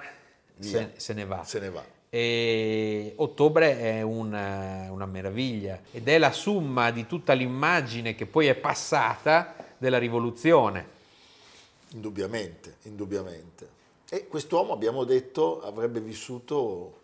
se, 0.60 0.92
se 0.96 1.14
ne 1.14 1.26
va. 1.26 1.44
Se 1.44 1.60
ne 1.60 1.70
va. 1.70 1.84
E 2.10 3.14
ottobre 3.16 3.80
è 3.80 4.02
una, 4.02 4.92
una 4.92 5.08
meraviglia 5.08 5.80
ed 5.92 6.08
è 6.08 6.20
la 6.20 6.32
summa 6.32 6.92
di 6.92 7.08
tutta 7.08 7.34
l'immagine 7.34 8.14
che 8.14 8.28
poi 8.28 8.48
è 8.48 8.54
passata 8.54 9.56
della 9.78 9.98
rivoluzione. 9.98 10.92
Indubbiamente, 11.90 12.76
indubbiamente. 12.84 13.73
E 14.14 14.28
quest'uomo, 14.28 14.74
abbiamo 14.74 15.06
detto, 15.06 15.60
avrebbe 15.64 16.00
vissuto 16.00 17.00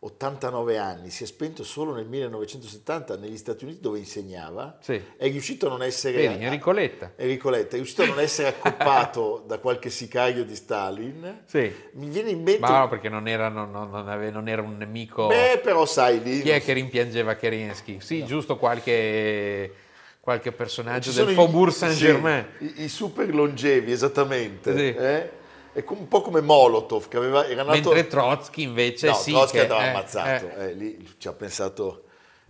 89 0.00 0.76
anni, 0.76 1.08
si 1.08 1.22
è 1.22 1.26
spento 1.26 1.64
solo 1.64 1.94
nel 1.94 2.04
1970 2.04 3.16
negli 3.16 3.38
Stati 3.38 3.64
Uniti 3.64 3.80
dove 3.80 3.98
insegnava. 3.98 4.76
Sì. 4.82 5.02
È 5.16 5.24
riuscito 5.30 5.68
a 5.68 5.70
non 5.70 5.82
essere... 5.82 6.26
Vedi, 6.28 6.44
Enrico 6.44 6.70
Letta. 6.72 7.12
Enrico 7.16 7.48
Letta, 7.48 7.72
è 7.72 7.76
riuscito 7.76 8.02
a 8.02 8.06
non 8.08 8.20
essere 8.20 8.48
accoppato 8.48 9.42
da 9.48 9.58
qualche 9.58 9.88
sicario 9.88 10.44
di 10.44 10.54
Stalin. 10.54 11.44
Sì. 11.46 11.72
Mi 11.92 12.10
viene 12.10 12.28
in 12.28 12.42
mente... 12.42 12.60
Ma 12.60 12.80
no, 12.80 12.88
perché 12.88 13.08
non 13.08 13.26
era, 13.26 13.48
non- 13.48 13.70
non- 13.70 13.88
non 13.88 14.06
ave- 14.06 14.30
non 14.30 14.46
era 14.46 14.60
un 14.60 14.76
nemico. 14.76 15.28
Beh, 15.28 15.60
però 15.62 15.86
sai 15.86 16.22
lì... 16.22 16.42
Chi 16.42 16.50
è 16.50 16.62
che 16.62 16.74
rimpiangeva 16.74 17.36
Kerensky? 17.36 18.02
Sì, 18.02 18.22
giusto 18.26 18.58
qualche, 18.58 19.72
qualche 20.20 20.52
personaggio 20.52 21.10
del 21.10 21.28
Faubourg 21.34 21.72
Saint-Germain. 21.72 22.46
sì, 22.58 22.64
i, 22.80 22.84
i 22.84 22.88
super 22.90 23.34
longevi, 23.34 23.92
esattamente. 23.92 24.76
Sì. 24.76 24.94
eh? 24.94 25.38
È 25.72 25.84
un 25.88 26.08
po' 26.08 26.20
come 26.20 26.40
Molotov, 26.40 27.08
che 27.08 27.16
aveva, 27.16 27.46
era 27.46 27.62
nato... 27.62 27.90
Mentre 27.92 28.06
Trotsky 28.08 28.62
invece 28.62 29.08
no, 29.08 29.14
sì. 29.14 29.30
Trotsky 29.30 29.56
che- 29.56 29.62
andava 29.62 29.84
eh, 29.84 29.88
ammazzato. 29.88 30.48
eh. 30.56 30.64
eh, 30.64 30.72
lì 30.74 31.14
ci 31.18 31.28
ha 31.28 31.32
pensato 31.32 32.04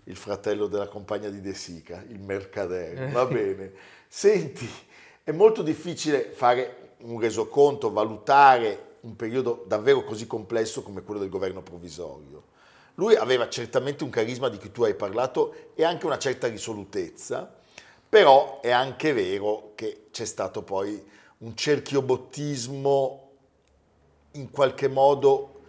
il 0.05 0.17
fratello 0.17 0.67
della 0.67 0.89
compagna 0.89 1.29
di 1.29 1.41
De 1.41 1.55
Sica, 1.55 2.03
il 2.09 2.19
mercader. 2.19 3.11
Va 3.11 3.27
bene. 3.27 3.73
Senti, 4.09 4.69
è 5.23 5.33
molto 5.33 5.63
difficile 5.63 6.31
fare 6.33 6.95
un 7.03 7.21
resoconto, 7.21 7.93
valutare 7.93 8.97
un 9.01 9.17
periodo 9.17 9.65
davvero 9.67 10.03
così 10.03 10.27
complesso 10.27 10.83
come 10.83 11.03
quello 11.03 11.21
del 11.21 11.29
governo 11.29 11.63
provvisorio. 11.63 12.45
Lui 12.95 13.15
aveva 13.15 13.49
certamente 13.49 14.05
un 14.05 14.11
carisma 14.11 14.49
di 14.49 14.59
cui 14.59 14.73
tu 14.73 14.83
hai 14.83 14.95
parlato 14.95 15.71
e 15.75 15.85
anche 15.85 16.07
una 16.07 16.19
certa 16.19 16.49
risolutezza, 16.49 17.55
però 18.09 18.61
è 18.61 18.71
anche 18.71 19.13
vero 19.13 19.73
che 19.75 20.07
c'è 20.11 20.25
stato 20.25 20.63
poi 20.63 21.03
un 21.41 21.57
cerchiobottismo 21.57 23.31
in 24.33 24.51
qualche 24.51 24.89
modo 24.89 25.63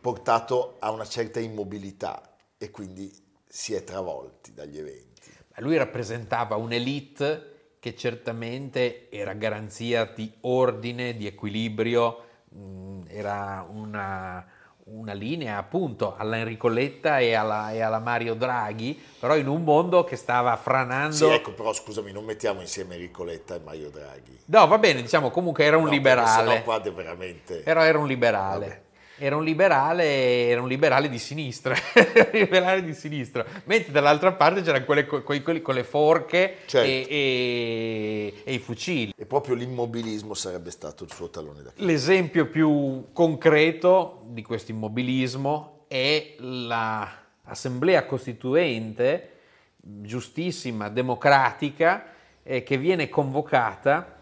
portato 0.00 0.76
a 0.78 0.90
una 0.90 1.06
certa 1.06 1.40
immobilità 1.40 2.36
e 2.56 2.70
quindi 2.70 3.12
si 3.46 3.74
è 3.74 3.84
travolti 3.84 4.54
dagli 4.54 4.78
eventi. 4.78 5.30
Lui 5.56 5.76
rappresentava 5.76 6.56
un'elite 6.56 7.74
che 7.80 7.94
certamente 7.94 9.10
era 9.10 9.34
garanzia 9.34 10.04
di 10.04 10.32
ordine, 10.42 11.16
di 11.16 11.26
equilibrio, 11.26 12.24
mh, 12.48 13.02
era 13.08 13.66
una, 13.68 14.46
una 14.92 15.12
linea 15.12 15.56
appunto 15.56 16.14
alla 16.16 16.38
Enrico 16.38 16.68
Letta 16.68 17.18
e 17.18 17.34
alla, 17.34 17.72
e 17.72 17.80
alla 17.80 17.98
Mario 17.98 18.34
Draghi, 18.34 19.00
però 19.18 19.36
in 19.36 19.46
un 19.48 19.62
mondo 19.62 20.04
che 20.04 20.16
stava 20.16 20.56
franando... 20.56 21.14
Sì, 21.14 21.24
ecco, 21.26 21.52
però 21.52 21.72
scusami, 21.72 22.12
non 22.12 22.24
mettiamo 22.24 22.60
insieme 22.60 22.94
Enrico 22.94 23.22
Letta 23.24 23.54
e 23.54 23.60
Mario 23.64 23.90
Draghi. 23.90 24.38
No, 24.46 24.66
va 24.66 24.78
bene, 24.78 25.00
diciamo 25.02 25.30
comunque 25.30 25.64
era 25.64 25.76
un 25.76 25.84
No, 25.84 25.90
liberale. 25.90 26.50
sennò 26.50 26.62
qua 26.62 26.78
veramente... 26.80 27.58
Però 27.58 27.82
era 27.82 27.98
un 27.98 28.06
liberale. 28.06 28.66
Vabbè. 28.66 28.82
Era 29.22 29.36
un 29.36 29.44
liberale, 29.44 30.48
era 30.48 30.62
un 30.62 30.66
liberale 30.68 31.10
di 31.10 31.18
sinistra, 31.18 31.74
liberale 32.32 32.82
di 32.82 32.94
sinistra. 32.94 33.44
Mentre 33.64 33.92
dall'altra 33.92 34.32
parte 34.32 34.62
c'erano 34.62 34.86
quelle, 34.86 35.04
quei- 35.04 35.42
quelli 35.42 35.60
con 35.60 35.74
le 35.74 35.84
forche 35.84 36.56
Certo. 36.64 36.88
e, 36.88 37.06
e- 37.06 38.34
e 38.42 38.52
i 38.54 38.58
fucili. 38.58 39.12
E 39.14 39.26
proprio 39.26 39.54
l'immobilismo 39.54 40.32
sarebbe 40.32 40.70
stato 40.70 41.04
il 41.04 41.12
suo 41.12 41.28
talone 41.28 41.60
d'Achille. 41.62 41.84
L'esempio 41.86 42.46
più 42.46 43.08
concreto 43.12 44.22
di 44.28 44.40
questo 44.42 44.70
immobilismo 44.70 45.84
è 45.86 46.36
l'assemblea 46.38 48.06
costituente, 48.06 49.32
giustissima, 49.76 50.88
democratica, 50.88 52.06
eh, 52.42 52.62
che 52.62 52.78
viene 52.78 53.10
convocata 53.10 54.19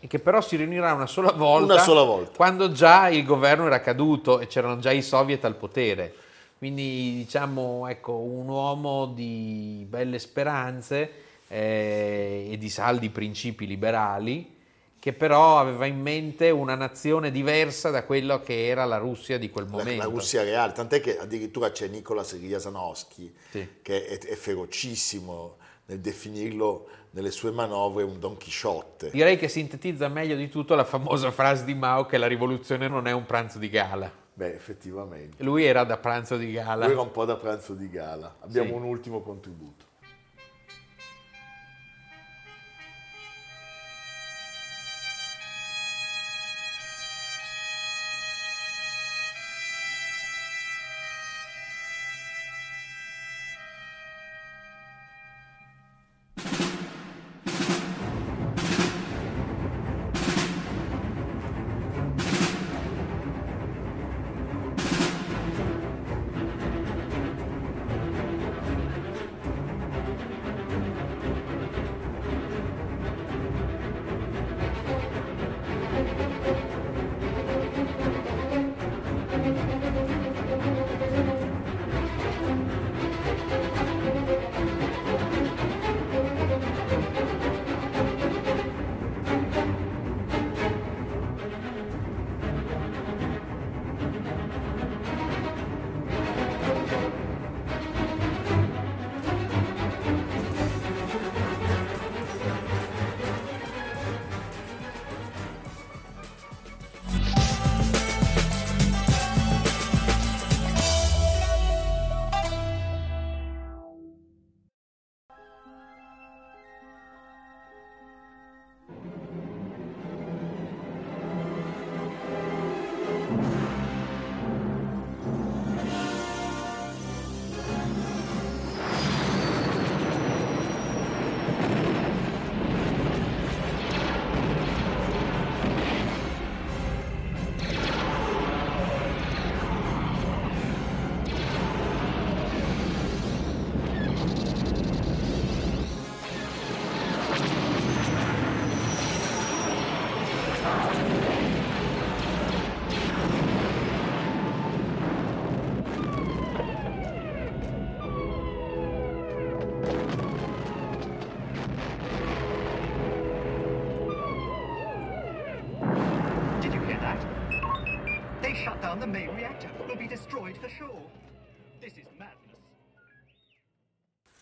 e 0.00 0.06
che 0.06 0.18
però 0.18 0.40
si 0.40 0.56
riunirà 0.56 0.92
una 0.94 1.06
sola 1.06 1.30
volta, 1.32 1.74
Una 1.74 1.82
sola 1.82 2.02
volta. 2.02 2.36
quando 2.36 2.72
già 2.72 3.08
il 3.08 3.24
governo 3.24 3.66
era 3.66 3.80
caduto 3.80 4.40
e 4.40 4.46
c'erano 4.46 4.78
già 4.78 4.90
i 4.92 5.02
soviet 5.02 5.44
al 5.44 5.56
potere. 5.56 6.14
Quindi 6.58 7.14
diciamo, 7.24 7.86
ecco, 7.88 8.12
un 8.16 8.48
uomo 8.48 9.06
di 9.06 9.84
belle 9.88 10.18
speranze 10.18 11.10
eh, 11.48 12.48
e 12.50 12.58
di 12.58 12.68
saldi 12.68 13.08
principi 13.10 13.66
liberali, 13.66 14.56
che 15.00 15.14
però 15.14 15.58
aveva 15.58 15.86
in 15.86 15.98
mente 16.00 16.50
una 16.50 16.74
nazione 16.74 17.30
diversa 17.30 17.88
da 17.88 18.04
quello 18.04 18.42
che 18.42 18.66
era 18.66 18.84
la 18.84 18.98
Russia 18.98 19.38
di 19.38 19.48
quel 19.48 19.64
La, 19.64 19.70
momento. 19.70 20.02
la 20.02 20.08
Russia 20.10 20.42
reale, 20.42 20.72
tant'è 20.72 21.00
che 21.00 21.18
addirittura 21.18 21.70
c'è 21.72 21.88
Nicolas 21.88 22.38
Riasanowski 22.38 23.34
Sì. 23.50 23.66
che 23.80 24.06
è, 24.06 24.18
è 24.18 24.34
ferocissimo 24.34 25.56
nel 25.90 25.98
definirlo 25.98 26.86
nelle 27.10 27.32
sue 27.32 27.50
manovre 27.50 28.04
un 28.04 28.20
Don 28.20 28.36
Chisciotte. 28.36 29.10
Direi 29.10 29.36
che 29.36 29.48
sintetizza 29.48 30.06
meglio 30.06 30.36
di 30.36 30.48
tutto 30.48 30.76
la 30.76 30.84
famosa 30.84 31.30
frase 31.32 31.64
di 31.64 31.74
Mao 31.74 32.06
che 32.06 32.16
la 32.16 32.28
rivoluzione 32.28 32.86
non 32.86 33.08
è 33.08 33.12
un 33.12 33.26
pranzo 33.26 33.58
di 33.58 33.68
gala. 33.68 34.10
Beh, 34.32 34.54
effettivamente. 34.54 35.42
Lui 35.42 35.64
era 35.64 35.82
da 35.82 35.96
pranzo 35.98 36.36
di 36.36 36.52
gala. 36.52 36.84
Lui 36.84 36.92
era 36.92 37.02
un 37.02 37.10
po' 37.10 37.24
da 37.24 37.36
pranzo 37.36 37.74
di 37.74 37.90
gala. 37.90 38.36
Abbiamo 38.40 38.68
Sì. 38.68 38.74
un 38.74 38.84
ultimo 38.84 39.20
contributo. 39.20 39.84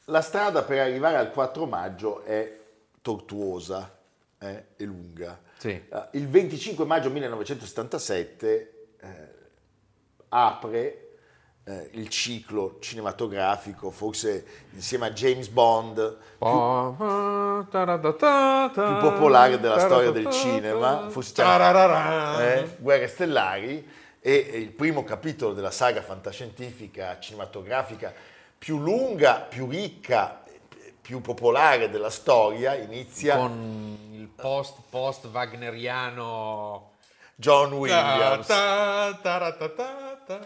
La 0.08 0.22
strada 0.22 0.62
per 0.62 0.78
arrivare 0.78 1.16
al 1.16 1.30
4 1.30 1.66
maggio 1.66 2.22
è 2.22 2.50
tortuosa 3.02 3.94
eh, 4.38 4.64
e 4.76 4.84
lunga. 4.84 5.38
Sì. 5.58 5.68
Eh, 5.68 6.08
Il 6.12 6.28
25 6.28 6.86
maggio 6.86 7.10
1977 7.10 8.86
eh, 9.00 9.08
apre 10.30 11.08
eh, 11.64 11.90
il 11.92 12.08
ciclo 12.08 12.78
cinematografico, 12.80 13.90
forse 13.90 14.44
insieme 14.72 15.08
a 15.08 15.10
James 15.10 15.48
Bond, 15.48 16.16
più 18.72 18.96
popolare 19.10 19.60
della 19.60 19.78
storia 19.78 20.10
del 20.10 20.30
cinema, 20.30 21.10
forse 21.10 21.34
eh, 21.36 22.76
Guerre 22.78 23.08
Stellari, 23.08 23.86
e 24.20 24.34
il 24.54 24.70
primo 24.70 25.04
capitolo 25.04 25.52
della 25.52 25.70
saga 25.70 26.00
fantascientifica 26.00 27.18
cinematografica 27.18 28.36
più 28.58 28.78
lunga, 28.78 29.34
più 29.36 29.68
ricca, 29.68 30.42
più 31.00 31.20
popolare 31.20 31.88
della 31.88 32.10
storia 32.10 32.74
inizia 32.74 33.36
Con 33.36 34.08
il 34.12 34.26
post, 34.26 34.76
post 34.90 35.26
wagneriano 35.32 36.90
John 37.34 37.72
Williams 37.72 38.46
Ta, 38.46 39.18
ta, 39.22 39.52
ta. 40.26 40.40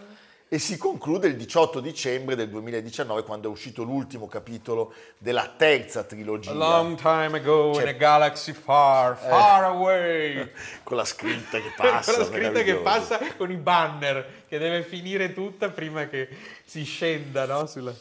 E 0.53 0.59
si 0.59 0.77
conclude 0.77 1.29
il 1.29 1.37
18 1.37 1.81
dicembre 1.81 2.37
del 2.37 2.51
2019 2.51 3.23
quando 3.23 3.49
è 3.49 3.51
uscito 3.51 3.85
l'ultimo 3.85 4.27
capitolo 4.27 4.93
della 5.17 5.51
terza 5.57 6.05
trilogia 6.05 6.51
A 6.51 6.53
long 6.53 6.95
time 6.95 7.39
ago 7.39 7.73
Cioè- 7.73 7.85
in 7.85 7.89
a 7.89 7.93
galaxy 7.93 8.53
far, 8.53 9.17
far 9.17 9.65
away. 9.65 10.51
con 10.85 10.99
la 10.99 11.07
scritta 11.07 11.59
che 11.59 11.73
passa. 11.75 12.13
Con 12.13 12.21
la 12.21 12.27
scritta 12.27 12.63
che 12.65 12.75
passa 12.75 13.19
con 13.39 13.51
i 13.51 13.57
banner 13.57 14.45
che 14.47 14.59
deve 14.59 14.83
finire 14.83 15.33
tutta 15.33 15.71
prima 15.71 16.07
che 16.07 16.29
si 16.65 16.85
scenda 16.85 17.47
no? 17.47 17.65
sulla... 17.65 17.95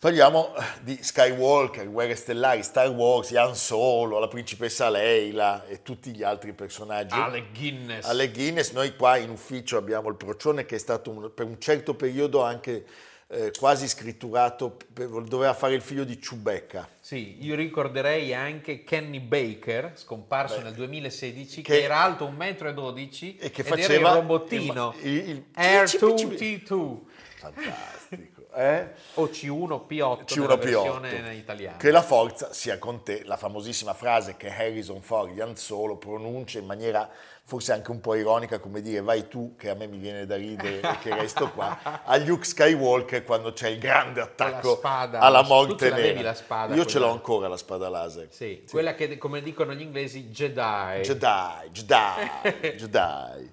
Parliamo 0.00 0.54
di 0.82 0.96
Skywalker, 1.02 1.90
Guerre 1.90 2.14
Stellari, 2.14 2.62
Star 2.62 2.88
Wars, 2.88 3.32
Han 3.34 3.56
Solo, 3.56 4.20
la 4.20 4.28
principessa 4.28 4.88
Leila 4.88 5.66
e 5.66 5.82
tutti 5.82 6.14
gli 6.14 6.22
altri 6.22 6.52
personaggi. 6.52 7.14
Alec 7.18 7.46
Guinness. 7.52 8.06
Alle 8.06 8.30
Guinness, 8.30 8.70
noi 8.70 8.94
qua 8.94 9.16
in 9.16 9.30
ufficio 9.30 9.76
abbiamo 9.76 10.08
il 10.08 10.14
procione 10.14 10.64
che 10.66 10.76
è 10.76 10.78
stato 10.78 11.10
un- 11.10 11.34
per 11.34 11.46
un 11.46 11.58
certo 11.60 11.94
periodo 11.94 12.42
anche 12.42 12.84
eh, 13.30 13.50
quasi 13.58 13.86
scritturato, 13.88 14.78
per- 14.90 15.08
doveva 15.24 15.52
fare 15.52 15.74
il 15.74 15.82
figlio 15.82 16.04
di 16.04 16.16
Chewbacca. 16.18 16.88
Sì, 16.98 17.36
io 17.44 17.56
ricorderei 17.56 18.32
anche 18.32 18.84
Kenny 18.84 19.18
Baker, 19.20 19.92
scomparso 19.96 20.62
nel 20.62 20.72
2016, 20.72 21.60
che, 21.60 21.72
che- 21.74 21.82
era 21.82 22.00
alto 22.00 22.24
1,12 22.24 23.34
m 23.34 23.36
e 23.44 23.50
che 23.50 23.60
ed 23.60 23.66
faceva 23.66 23.92
era 23.92 24.08
il 24.10 24.14
robottino 24.14 24.94
il- 25.02 25.28
il- 25.28 25.44
Air 25.54 25.86
cipi, 25.88 26.16
cipi. 26.16 26.62
2T2 26.64 26.98
Fantastico. 27.36 28.37
Eh? 28.54 28.88
o 29.14 29.24
C1P8 29.26 30.24
C1P8. 30.24 30.40
nella 30.40 30.56
versione 30.56 31.34
italiana. 31.34 31.76
Che 31.76 31.90
la 31.90 32.02
forza 32.02 32.52
sia 32.52 32.78
con 32.78 33.02
te, 33.02 33.22
la 33.24 33.36
famosissima 33.36 33.94
frase 33.94 34.36
che 34.36 34.48
Harrison 34.48 35.00
Ford, 35.02 35.32
Jan 35.32 35.56
Solo, 35.56 35.96
pronuncia 35.96 36.58
in 36.58 36.66
maniera 36.66 37.08
forse 37.48 37.72
anche 37.72 37.90
un 37.90 38.00
po' 38.02 38.14
ironica, 38.14 38.58
come 38.58 38.82
dire 38.82 39.00
vai 39.00 39.26
tu 39.26 39.54
che 39.56 39.70
a 39.70 39.74
me 39.74 39.86
mi 39.86 39.96
viene 39.96 40.26
da 40.26 40.36
ridere 40.36 40.80
e 40.80 40.98
che 40.98 41.14
resto 41.14 41.50
qua, 41.50 41.78
a 42.04 42.16
Luke 42.18 42.44
Skywalker 42.44 43.24
quando 43.24 43.54
c'è 43.54 43.68
il 43.68 43.78
grande 43.78 44.20
attacco 44.20 44.76
spada. 44.76 45.20
alla 45.20 45.40
morte 45.42 45.90
nera. 45.90 46.34
spada, 46.34 46.74
Io 46.74 46.84
ce 46.84 46.98
l'ho 46.98 47.10
ancora 47.10 47.48
la 47.48 47.56
spada 47.56 47.88
laser. 47.88 48.26
Sì, 48.30 48.66
quella 48.70 48.94
che 48.94 49.16
come 49.16 49.40
dicono 49.40 49.72
gli 49.72 49.80
inglesi 49.80 50.28
Jedi. 50.28 51.00
Jedi, 51.00 51.70
Jedi, 51.70 52.76
Jedi. 52.76 53.52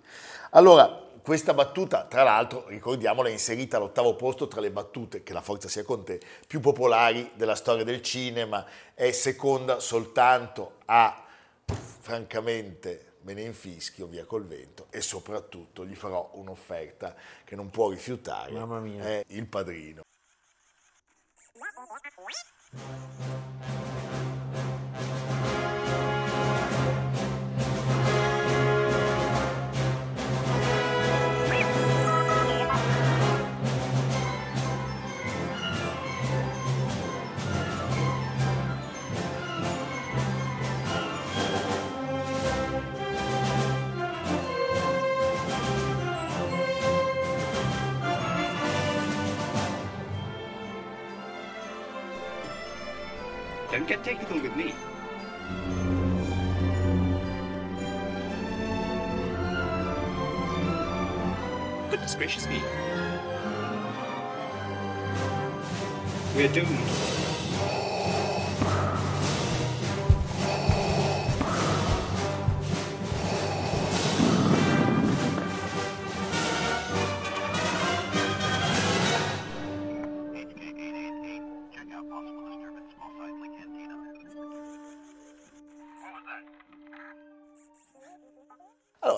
Allora, 0.50 1.05
questa 1.26 1.56
battuta, 1.56 2.06
tra 2.06 2.22
l'altro, 2.22 2.68
ricordiamola, 2.68 3.30
è 3.30 3.32
inserita 3.32 3.78
all'ottavo 3.78 4.16
posto 4.16 4.48
tra 4.48 4.62
le 4.62 4.70
battute, 4.70 5.24
che 5.24 5.34
la 5.34 5.42
forza 5.42 5.68
sia 5.68 5.84
con 5.84 6.06
te, 6.06 6.22
più 6.46 6.60
popolari 6.60 7.32
della 7.34 7.56
storia 7.56 7.84
del 7.84 8.04
cinema, 8.04 8.64
è 8.94 9.10
seconda 9.10 9.80
soltanto 9.80 10.74
a, 10.86 11.26
francamente, 11.66 13.14
me 13.22 13.34
ne 13.34 13.42
infischio 13.42 14.06
via 14.06 14.24
col 14.26 14.46
vento 14.46 14.86
e 14.92 15.02
soprattutto 15.02 15.84
gli 15.84 15.96
farò 15.96 16.30
un'offerta 16.34 17.16
che 17.44 17.56
non 17.56 17.72
può 17.72 17.90
rifiutare, 17.90 18.52
Mamma 18.52 18.80
mia. 18.80 19.04
è 19.04 19.24
il 19.30 19.48
padrino. 19.48 20.04
Don't 53.88 54.04
get 54.04 54.04
technical 54.04 54.42
with 54.42 54.56
me. 54.56 54.74
Goodness 61.92 62.16
gracious 62.16 62.48
me. 62.48 62.64
We're 66.36 66.52
doomed. 66.52 67.05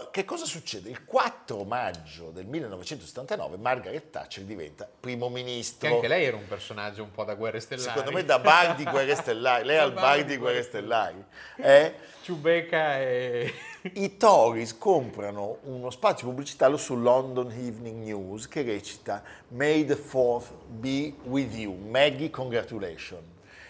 Allora, 0.08 0.10
che 0.12 0.26
cosa 0.26 0.46
succede? 0.46 0.90
Il 0.90 1.06
4 1.06 1.64
maggio 1.64 2.32
del 2.32 2.46
1979 2.46 3.58
Margaret 3.58 4.10
Thatcher 4.10 4.44
diventa 4.44 4.88
primo 5.00 5.30
ministro. 5.30 5.88
Che 5.88 5.96
anche 5.96 6.08
lei 6.08 6.26
era 6.26 6.38
un 6.38 6.48
personaggio 6.48 7.04
un 7.04 7.12
po' 7.12 7.24
da 7.24 7.36
guerre 7.36 7.60
stellari. 7.60 7.90
Secondo 7.90 8.12
me 8.12 8.24
da 8.24 8.40
bar 8.40 8.76
di 8.76 8.84
Guerre 8.84 9.16
Stellari, 9.16 9.66
lei 9.66 9.76
è 9.76 9.80
al 9.80 9.94
bar 9.94 10.24
di 10.24 10.38
Guerre 10.38 10.64
Stellari. 10.64 11.24
Eh, 11.58 11.94
Chewbacca 12.24 13.00
e... 13.00 13.54
I 13.94 14.18
Tories 14.18 14.78
comprano 14.78 15.60
uno 15.64 15.90
spazio 15.90 16.28
pubblicitario 16.28 16.78
su 16.78 16.96
London 16.96 17.52
Evening 17.52 18.04
News 18.04 18.48
che 18.48 18.64
recita 18.64 19.24
May 19.50 19.86
the 19.86 19.96
4th 19.96 20.52
be 20.68 21.14
with 21.24 21.54
you, 21.56 21.74
Maggie 21.74 22.30
congratulations. 22.30 23.24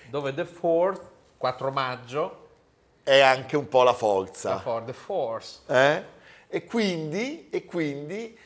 dove 0.09 0.33
The 0.33 0.45
Fourth, 0.45 1.01
4 1.37 1.71
maggio, 1.71 2.45
È 3.03 3.19
anche 3.19 3.55
un 3.57 3.67
po' 3.67 3.83
la 3.83 3.93
forza. 3.93 4.59
for 4.59 4.83
The 4.83 4.93
Force. 4.93 5.59
Eh? 5.67 6.15
E, 6.49 6.63
quindi, 6.63 7.47
e 7.49 7.65
quindi 7.65 8.37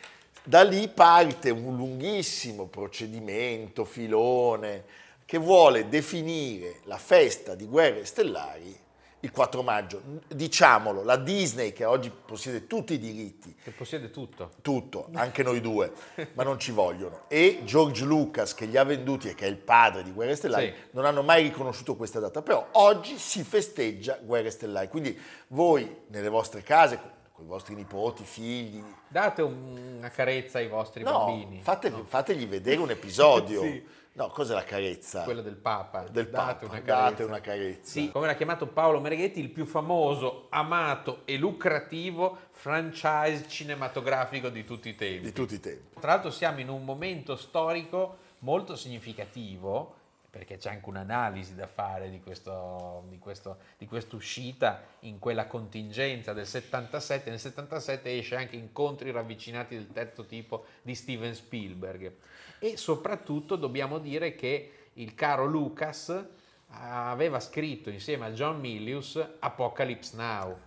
da 0.43 0.63
lì 0.63 0.87
parte 0.87 1.49
un 1.51 1.75
lunghissimo 1.75 2.65
procedimento, 2.65 3.85
filone, 3.85 4.83
che 5.25 5.37
vuole 5.37 5.87
definire 5.87 6.79
la 6.85 6.97
festa 6.97 7.55
di 7.55 7.65
Guerre 7.65 8.03
Stellari 8.05 8.79
il 9.23 9.31
4 9.31 9.61
maggio. 9.61 10.01
Diciamolo, 10.27 11.03
la 11.03 11.15
Disney 11.15 11.73
che 11.73 11.85
oggi 11.85 12.09
possiede 12.09 12.65
tutti 12.65 12.93
i 12.93 12.97
diritti, 12.97 13.55
Che 13.63 13.69
possiede 13.69 14.09
tutto. 14.09 14.49
tutto, 14.63 15.09
anche 15.13 15.43
noi 15.43 15.61
due, 15.61 15.91
ma 16.33 16.41
non 16.41 16.57
ci 16.59 16.71
vogliono. 16.71 17.25
E 17.27 17.61
George 17.63 18.03
Lucas 18.03 18.55
che 18.55 18.65
li 18.65 18.77
ha 18.77 18.83
venduti 18.83 19.29
e 19.29 19.35
che 19.35 19.45
è 19.45 19.49
il 19.49 19.57
padre 19.57 20.01
di 20.03 20.11
Guerre 20.11 20.35
Stellari, 20.35 20.73
Sì. 20.75 20.89
non 20.93 21.05
hanno 21.05 21.21
mai 21.21 21.43
riconosciuto 21.43 21.95
questa 21.95 22.19
data. 22.19 22.41
Però 22.41 22.67
oggi 22.71 23.15
si 23.19 23.43
festeggia 23.43 24.17
Guerre 24.23 24.49
Stellari. 24.49 24.87
Quindi 24.87 25.15
voi 25.49 25.97
nelle 26.07 26.29
vostre 26.29 26.63
case, 26.63 26.99
con 27.41 27.45
i 27.45 27.47
vostri 27.47 27.75
nipoti, 27.75 28.23
figli, 28.23 28.83
Date 29.07 29.41
un- 29.41 29.95
una 29.97 30.09
carezza 30.09 30.59
ai 30.59 30.67
vostri 30.67 31.03
no, 31.03 31.25
bambini. 31.25 31.59
fate- 31.59 31.89
No, 31.89 32.03
fategli 32.05 32.47
vedere 32.47 32.79
un 32.79 32.91
episodio. 32.91 33.61
Sì. 33.71 33.99
No, 34.13 34.27
cos'è 34.27 34.53
la 34.53 34.65
carezza? 34.65 35.23
Quella 35.23 35.41
del 35.41 35.55
Papa. 35.55 36.01
Del 36.03 36.27
Date 36.29 36.65
Papa. 36.65 36.75
una 36.77 36.81
Date 36.83 37.23
una 37.23 37.39
carezza. 37.39 37.89
Sì, 37.91 38.11
come 38.11 38.27
l'ha 38.27 38.35
chiamato 38.35 38.67
Paolo 38.67 38.99
Mereghetti, 38.99 39.39
il 39.39 39.49
più 39.49 39.65
famoso, 39.65 40.47
amato 40.49 41.21
e 41.23 41.37
lucrativo 41.37 42.37
franchise 42.51 43.45
cinematografico 43.47 44.49
di 44.49 44.65
tutti 44.65 44.89
i 44.89 44.95
tempi. 44.95 45.21
Di 45.27 45.31
tutti 45.31 45.53
i 45.53 45.59
tempi. 45.61 45.95
Tra 45.97 46.11
l'altro 46.11 46.29
siamo 46.29 46.59
in 46.59 46.67
un 46.67 46.83
momento 46.83 47.37
storico 47.37 48.17
molto 48.39 48.75
significativo 48.75 49.95
perché 50.31 50.55
c'è 50.55 50.69
anche 50.69 50.87
un'analisi 50.87 51.55
da 51.55 51.67
fare 51.67 52.09
di, 52.09 52.21
questo, 52.21 53.03
di, 53.09 53.19
questo, 53.19 53.57
di 53.77 53.85
quest'uscita 53.85 54.81
in 55.01 55.19
quella 55.19 55.45
contingenza 55.45 56.31
del 56.31 56.47
77. 56.47 57.29
Nel 57.29 57.39
77 57.39 58.17
esce 58.17 58.37
anche 58.37 58.55
Incontri 58.55 59.11
ravvicinati 59.11 59.75
del 59.75 59.91
terzo 59.91 60.25
tipo 60.25 60.65
di 60.83 60.95
Steven 60.95 61.35
Spielberg. 61.35 62.13
E 62.59 62.77
soprattutto 62.77 63.57
dobbiamo 63.57 63.99
dire 63.99 64.33
che 64.33 64.89
il 64.93 65.13
caro 65.15 65.43
Lucas 65.43 66.25
aveva 66.69 67.41
scritto 67.41 67.89
insieme 67.89 68.27
a 68.27 68.31
John 68.31 68.57
Milius 68.57 69.21
Apocalypse 69.39 70.15
Now. 70.15 70.57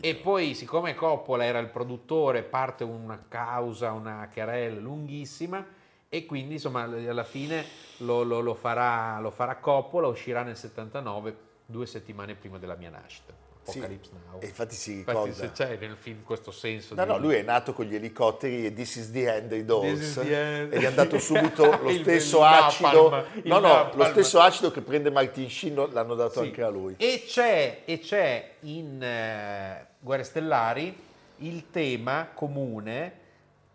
E 0.00 0.14
poi, 0.14 0.54
siccome 0.54 0.94
Coppola 0.94 1.44
era 1.44 1.58
il 1.58 1.68
produttore, 1.68 2.42
parte 2.42 2.82
una 2.84 3.22
causa, 3.28 3.92
una 3.92 4.26
querelle 4.32 4.80
lunghissima 4.80 5.78
e 6.12 6.26
quindi 6.26 6.54
insomma 6.54 6.82
alla 6.82 7.22
fine 7.24 7.64
lo, 7.98 8.24
lo, 8.24 8.40
lo, 8.40 8.54
farà, 8.54 9.20
lo 9.20 9.30
farà 9.30 9.56
Coppola, 9.56 10.08
uscirà 10.08 10.42
nel 10.42 10.56
79, 10.56 11.36
due 11.66 11.86
settimane 11.86 12.34
prima 12.34 12.58
della 12.58 12.74
mia 12.74 12.90
nascita. 12.90 13.32
Apocalypse 13.62 14.10
Sì, 14.10 14.16
Now. 14.28 14.40
Infatti 14.42 14.74
si 14.74 14.92
Infatti 14.98 15.16
ricorda. 15.28 15.34
se 15.34 15.52
c'è 15.52 15.76
nel 15.78 15.96
film 15.96 16.22
questo 16.24 16.50
senso 16.50 16.94
No, 16.96 17.04
di... 17.04 17.10
no, 17.10 17.18
lui 17.18 17.34
è 17.36 17.42
nato 17.42 17.72
con 17.74 17.84
gli 17.84 17.94
elicotteri 17.94 18.66
e 18.66 18.72
This 18.72 18.96
is 18.96 19.10
the 19.12 19.32
end 19.32 19.48
dei 19.48 19.64
Dolls 19.64 20.16
end. 20.16 20.72
ed 20.72 20.82
è 20.82 20.86
andato 20.86 21.18
subito 21.20 21.64
lo 21.80 21.90
stesso 21.90 22.38
il 22.38 22.44
acido. 22.44 23.24
il 23.34 23.42
no, 23.44 23.58
no, 23.60 23.68
napalm. 23.68 23.98
lo 23.98 24.04
stesso 24.06 24.40
acido 24.40 24.70
che 24.72 24.80
prende 24.80 25.10
Martin 25.10 25.48
Sheen 25.48 25.90
l'hanno 25.92 26.14
dato 26.16 26.40
Sì. 26.40 26.46
anche 26.46 26.62
a 26.62 26.68
lui. 26.70 26.94
E 26.96 27.22
c'è, 27.26 27.82
e 27.84 27.98
c'è 28.00 28.54
in 28.60 29.00
eh, 29.00 29.86
Guerre 30.00 30.24
Stellari 30.24 30.98
il 31.36 31.70
tema 31.70 32.30
comune 32.34 33.18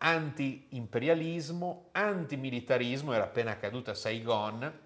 anti-imperialismo, 0.05 1.89
antimilitarismo, 1.91 3.11
era 3.11 3.23
appena 3.23 3.57
caduta 3.57 3.95
Saigon, 3.95 4.83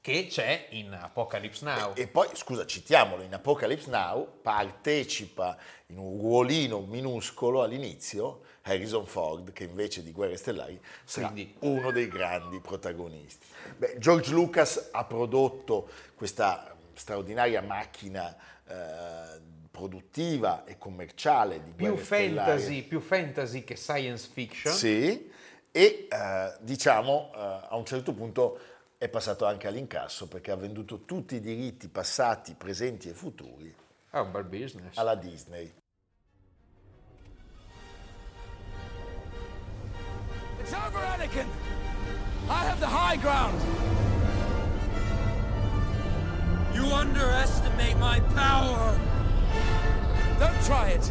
che 0.00 0.26
c'è 0.28 0.68
in 0.70 0.92
Apocalypse 0.92 1.64
Now. 1.64 1.92
E 1.96 2.06
poi, 2.06 2.28
scusa, 2.34 2.64
citiamolo, 2.64 3.22
in 3.22 3.34
Apocalypse 3.34 3.90
Now 3.90 4.40
partecipa 4.42 5.56
in 5.86 5.98
un 5.98 6.18
ruolino 6.20 6.82
minuscolo 6.82 7.62
all'inizio 7.62 8.42
Harrison 8.62 9.06
Ford, 9.06 9.52
che 9.52 9.64
invece 9.64 10.02
di 10.04 10.12
Guerre 10.12 10.36
Stellari 10.36 10.80
sarà 11.04 11.28
Quindi- 11.28 11.54
uno 11.60 11.90
dei 11.90 12.06
grandi 12.06 12.60
protagonisti. 12.60 13.46
Beh, 13.76 13.96
George 13.98 14.30
Lucas 14.30 14.90
ha 14.92 15.04
prodotto 15.04 15.88
questa 16.14 16.76
straordinaria 16.94 17.60
macchina 17.60 18.36
eh, 18.66 19.33
produttiva 19.74 20.64
e 20.64 20.78
commerciale 20.78 21.60
di 21.64 21.72
più 21.72 21.96
fantasy, 21.96 22.82
più 22.82 23.00
fantasy 23.00 23.64
che 23.64 23.74
science 23.74 24.28
fiction. 24.32 24.72
Sì, 24.72 25.32
e 25.72 26.06
eh, 26.08 26.54
diciamo 26.60 27.32
eh, 27.34 27.38
a 27.70 27.74
un 27.76 27.84
certo 27.84 28.14
punto 28.14 28.58
è 28.96 29.08
passato 29.08 29.44
anche 29.46 29.66
all'incasso 29.66 30.28
perché 30.28 30.52
ha 30.52 30.56
venduto 30.56 31.04
tutti 31.04 31.34
i 31.34 31.40
diritti 31.40 31.88
passati, 31.88 32.54
presenti 32.54 33.08
e 33.08 33.14
futuri 33.14 33.74
È 34.10 34.18
un 34.18 34.30
bel 34.30 34.44
business. 34.44 34.96
alla 34.96 35.16
Disney. 35.16 35.72
It's 40.60 40.72
over, 40.72 41.00
Anakin! 41.00 41.46
I 42.48 42.64
have 42.64 42.78
the 42.78 42.86
high 42.86 43.16
ground! 43.16 43.60
You 46.72 46.84
underestimate 46.92 47.96
my 47.98 48.20
power! 48.34 49.13
Don't 50.38 50.64
try 50.64 50.88
it! 50.88 51.10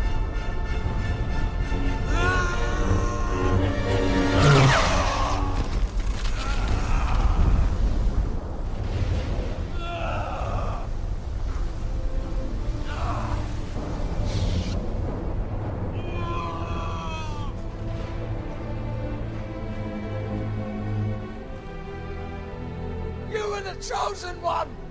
You 23.32 23.50
were 23.50 23.62
the 23.62 23.76
chosen 23.82 24.42
one! 24.42 24.83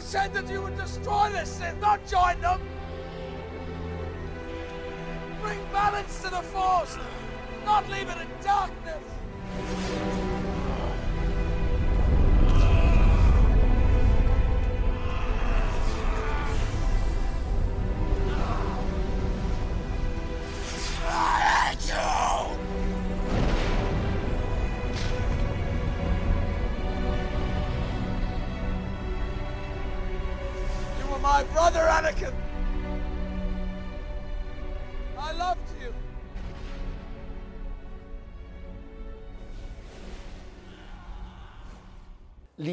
Was 0.00 0.08
said 0.08 0.32
that 0.32 0.48
you 0.48 0.62
would 0.62 0.78
destroy 0.78 1.28
this 1.30 1.56
Sith, 1.56 1.78
not 1.78 2.00
join 2.08 2.40
them! 2.40 2.58
Bring 5.42 5.58
balance 5.72 6.22
to 6.22 6.30
the 6.30 6.40
Force, 6.40 6.96
not 7.66 7.86
leave 7.90 8.08
it 8.08 8.16
in 8.16 8.28
darkness! 8.42 10.09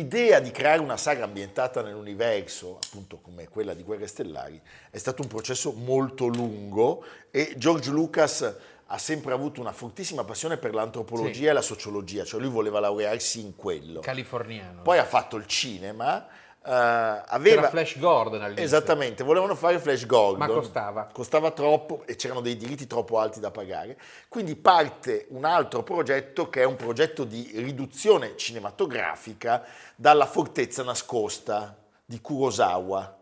L'idea 0.02 0.40
di 0.40 0.52
creare 0.52 0.80
una 0.80 0.96
saga 0.96 1.24
ambientata 1.24 1.82
nell'universo, 1.82 2.78
appunto 2.86 3.18
come 3.18 3.48
quella 3.48 3.74
di 3.74 3.82
Guerre 3.82 4.06
Stellari, 4.06 4.62
è 4.92 4.98
stato 5.00 5.24
un 5.24 5.28
processo 5.28 5.72
molto 5.72 6.28
lungo 6.28 7.04
e 7.32 7.56
George 7.58 7.90
Lucas 7.90 8.56
ha 8.86 8.98
sempre 9.00 9.34
avuto 9.34 9.60
una 9.60 9.72
fortissima 9.72 10.24
passione 10.24 10.58
per 10.58 10.76
l'antropologia 10.76 11.34
Sì. 11.34 11.46
e 11.48 11.52
la 11.52 11.62
sociologia, 11.64 12.24
cioè 12.26 12.40
lui 12.40 12.52
voleva 12.52 12.80
laurearsi 12.80 13.40
in 13.42 13.56
quello. 13.56 14.02
Californiano. 14.02 14.84
Poi 14.84 15.00
ha 15.00 15.04
fatto 15.04 15.36
il 15.36 15.48
cinema, 15.48 16.28
C'era 16.68 17.26
aveva... 17.26 17.70
Flash 17.70 17.98
Gordon 17.98 18.42
all'inizio. 18.42 18.66
Esattamente, 18.66 19.24
volevano 19.24 19.56
fare 19.56 19.80
Flash 19.80 20.06
Gordon. 20.06 20.40
Ma 20.40 20.48
costava. 20.48 21.10
Costava 21.14 21.52
troppo 21.52 22.04
e 22.06 22.16
c'erano 22.16 22.42
dei 22.42 22.58
diritti 22.58 22.86
troppo 22.88 23.20
alti 23.20 23.40
da 23.40 23.52
pagare. 23.52 23.98
Quindi 24.28 24.56
parte 24.56 25.28
un 25.30 25.46
altro 25.46 25.84
progetto 25.84 26.50
che 26.50 26.62
è 26.62 26.66
un 26.66 26.76
progetto 26.76 27.24
di 27.24 27.52
riduzione 27.56 28.36
cinematografica 28.36 29.64
dalla 29.96 30.26
fortezza 30.26 30.84
nascosta 30.84 31.76
di 32.04 32.20
Kurosawa, 32.20 33.18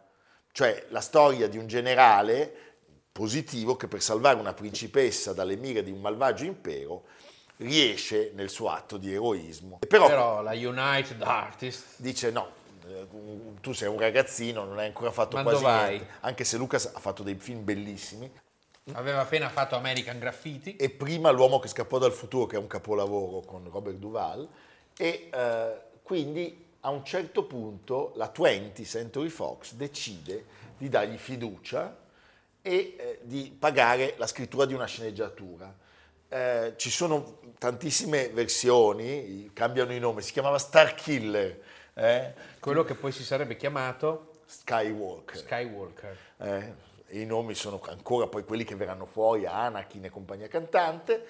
cioè 0.51 0.85
la 0.89 1.01
storia 1.01 1.47
di 1.47 1.57
un 1.57 1.67
generale 1.67 2.53
positivo 3.11 3.75
che 3.75 3.87
per 3.87 4.01
salvare 4.01 4.39
una 4.39 4.53
principessa 4.53 5.33
dalle 5.33 5.55
mire 5.55 5.83
di 5.83 5.91
un 5.91 6.01
malvagio 6.01 6.45
impero 6.45 7.03
riesce 7.57 8.31
nel 8.33 8.49
suo 8.49 8.69
atto 8.69 8.97
di 8.97 9.13
eroismo. 9.13 9.79
Però 9.87 10.07
Però 10.07 10.41
la 10.41 10.51
United 10.51 11.21
Artists 11.21 11.93
dice 11.97 12.31
no, 12.31 12.63
tu 13.61 13.73
sei 13.73 13.87
un 13.87 13.99
ragazzino, 13.99 14.63
non 14.63 14.77
hai 14.79 14.87
ancora 14.87 15.11
fatto 15.11 15.37
Ma 15.37 15.43
quasi 15.43 15.61
dov'hai? 15.61 15.97
niente, 15.97 16.13
anche 16.21 16.43
se 16.43 16.57
Lucas 16.57 16.91
ha 16.93 16.99
fatto 16.99 17.23
dei 17.23 17.35
film 17.35 17.63
bellissimi. 17.63 18.31
aveva 18.93 19.21
appena 19.21 19.49
fatto 19.49 19.75
American 19.75 20.19
Graffiti. 20.19 20.75
E 20.75 20.89
prima 20.89 21.31
L'uomo 21.31 21.59
che 21.59 21.67
scappò 21.67 21.97
dal 21.97 22.11
futuro, 22.11 22.45
che 22.45 22.55
è 22.55 22.59
un 22.59 22.67
capolavoro 22.67 23.41
con 23.41 23.67
Robert 23.71 23.97
Duval, 23.97 24.47
e 24.97 25.29
eh, 25.33 25.77
quindi 26.03 26.63
a 26.81 26.89
un 26.89 27.03
certo 27.03 27.45
punto 27.45 28.13
la 28.15 28.31
20th 28.33 28.85
Century 28.85 29.29
Fox 29.29 29.73
decide 29.73 30.45
di 30.77 30.87
dargli 30.87 31.17
fiducia 31.17 31.97
e 32.61 32.95
eh, 32.97 33.19
di 33.23 33.55
pagare 33.57 34.13
la 34.17 34.27
scrittura 34.27 34.65
di 34.65 34.73
una 34.73 34.85
sceneggiatura. 34.85 35.73
Eh, 36.27 36.73
ci 36.77 36.89
sono 36.89 37.39
tantissime 37.57 38.29
versioni, 38.29 39.49
cambiano 39.53 39.93
i 39.93 39.99
nomi, 39.99 40.21
si 40.21 40.31
chiamava 40.31 40.59
Star 40.59 40.93
Killer, 40.93 41.59
eh? 41.95 42.33
Quello 42.59 42.83
che 42.83 42.93
poi 42.93 43.11
si 43.11 43.23
sarebbe 43.23 43.55
chiamato 43.57 44.41
Skywalker. 44.45 45.37
Skywalker. 45.37 46.17
eh, 46.37 46.73
e 47.07 47.19
i 47.21 47.25
nomi 47.25 47.53
sono 47.55 47.79
ancora 47.87 48.27
poi 48.27 48.43
quelli 48.43 48.63
che 48.63 48.75
verranno 48.75 49.05
fuori, 49.05 49.45
Anakin 49.45 50.05
e 50.05 50.09
compagnia 50.09 50.47
cantante, 50.47 51.25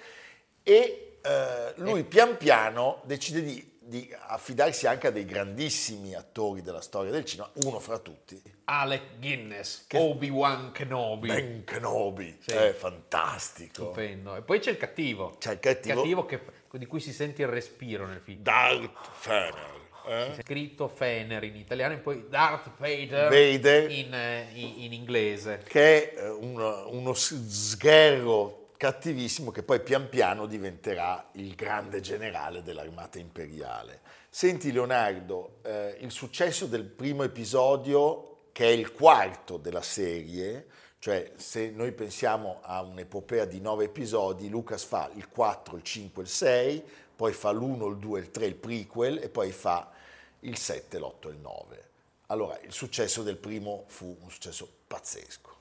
e 0.62 1.18
eh, 1.22 1.72
lui 1.76 2.02
pian 2.04 2.36
piano 2.36 3.00
decide 3.04 3.42
di, 3.42 3.76
di 3.78 4.14
affidarsi 4.26 4.86
anche 4.86 5.06
a 5.06 5.10
dei 5.10 5.24
grandissimi 5.24 6.14
attori 6.14 6.62
della 6.62 6.80
storia 6.80 7.10
del 7.12 7.24
cinema, 7.24 7.50
uno 7.64 7.78
fra 7.78 7.98
tutti, 7.98 8.40
Alec 8.64 9.18
Guinness, 9.20 9.86
Che- 9.86 9.98
Obi-Wan 9.98 10.72
Kenobi. 10.72 11.28
Ben 11.28 11.64
Kenobi, 11.64 12.36
Sì. 12.40 12.50
è 12.52 12.72
fantastico. 12.72 13.72
Stupendo. 13.84 14.34
E 14.34 14.42
poi 14.42 14.58
c'è 14.58 14.70
il 14.70 14.76
cattivo. 14.78 15.36
C'è 15.38 15.52
il 15.52 15.60
cattivo, 15.60 16.26
che- 16.26 16.40
di 16.76 16.86
cui 16.86 17.00
si 17.00 17.12
sente 17.12 17.40
il 17.42 17.48
respiro 17.48 18.06
nel 18.06 18.20
film. 18.20 18.42
Darth 18.42 18.90
Vader. 19.24 19.84
Eh? 20.06 20.34
Scritto 20.42 20.88
Fener 20.88 21.42
in 21.44 21.56
italiano 21.56 21.94
e 21.94 21.98
poi 21.98 22.26
Darth 22.28 22.70
Vader, 22.78 23.28
Vader. 23.30 23.90
In, 23.90 24.14
eh, 24.14 24.48
in- 24.54 24.82
in 24.84 24.92
inglese. 24.92 25.62
che 25.66 26.12
è 26.14 26.22
eh, 26.24 26.28
un- 26.28 26.60
uno 26.90 27.12
s- 27.14 27.34
sgherro 27.46 28.70
cattivissimo 28.76 29.50
che 29.50 29.62
poi 29.62 29.80
pian 29.80 30.08
piano 30.08 30.46
diventerà 30.46 31.30
il 31.32 31.54
grande 31.54 32.00
generale 32.00 32.62
dell'armata 32.62 33.18
imperiale. 33.18 34.00
Senti 34.28 34.70
Leonardo, 34.70 35.58
eh, 35.62 35.96
il 36.00 36.10
successo 36.10 36.66
del 36.66 36.84
primo 36.84 37.22
episodio, 37.22 38.48
che 38.52 38.64
è 38.66 38.72
il 38.72 38.92
quarto 38.92 39.56
della 39.56 39.80
serie, 39.82 40.66
cioè 40.98 41.32
se 41.36 41.70
noi 41.70 41.92
pensiamo 41.92 42.58
a 42.62 42.82
un'epopea 42.82 43.44
di 43.46 43.60
nove 43.60 43.84
episodi, 43.84 44.48
Lucas 44.48 44.84
fa 44.84 45.10
il 45.14 45.28
4, 45.28 45.76
il 45.76 45.82
5, 45.82 46.22
il 46.22 46.28
6, 46.28 46.82
poi 47.16 47.32
fa 47.32 47.50
l'1, 47.52 47.88
il 47.88 47.96
2, 47.98 48.20
il 48.20 48.30
3, 48.30 48.44
il 48.46 48.54
prequel 48.56 49.18
e 49.22 49.28
poi 49.30 49.52
fa 49.52 49.90
il 50.40 50.56
7, 50.56 50.98
l'8 50.98 51.28
e 51.28 51.30
il 51.30 51.38
9. 51.38 51.90
Allora, 52.26 52.58
il 52.60 52.72
successo 52.72 53.22
del 53.22 53.36
primo 53.36 53.84
fu 53.86 54.16
un 54.20 54.30
successo 54.30 54.68
pazzesco, 54.86 55.56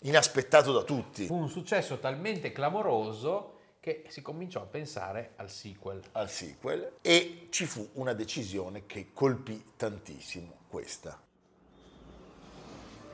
inaspettato 0.00 0.72
da 0.72 0.82
tutti. 0.82 1.26
Fu 1.26 1.36
un 1.36 1.48
successo 1.48 1.98
talmente 1.98 2.50
clamoroso 2.50 3.60
che 3.78 4.04
si 4.08 4.22
cominciò 4.22 4.60
a 4.60 4.66
pensare 4.66 5.32
al 5.36 5.50
sequel. 5.50 6.00
al 6.12 6.30
sequel 6.30 6.98
e 7.00 7.48
ci 7.50 7.66
fu 7.66 7.88
una 7.94 8.12
decisione 8.12 8.86
che 8.86 9.10
colpì 9.12 9.72
tantissimo 9.76 10.60
questa. 10.68 11.20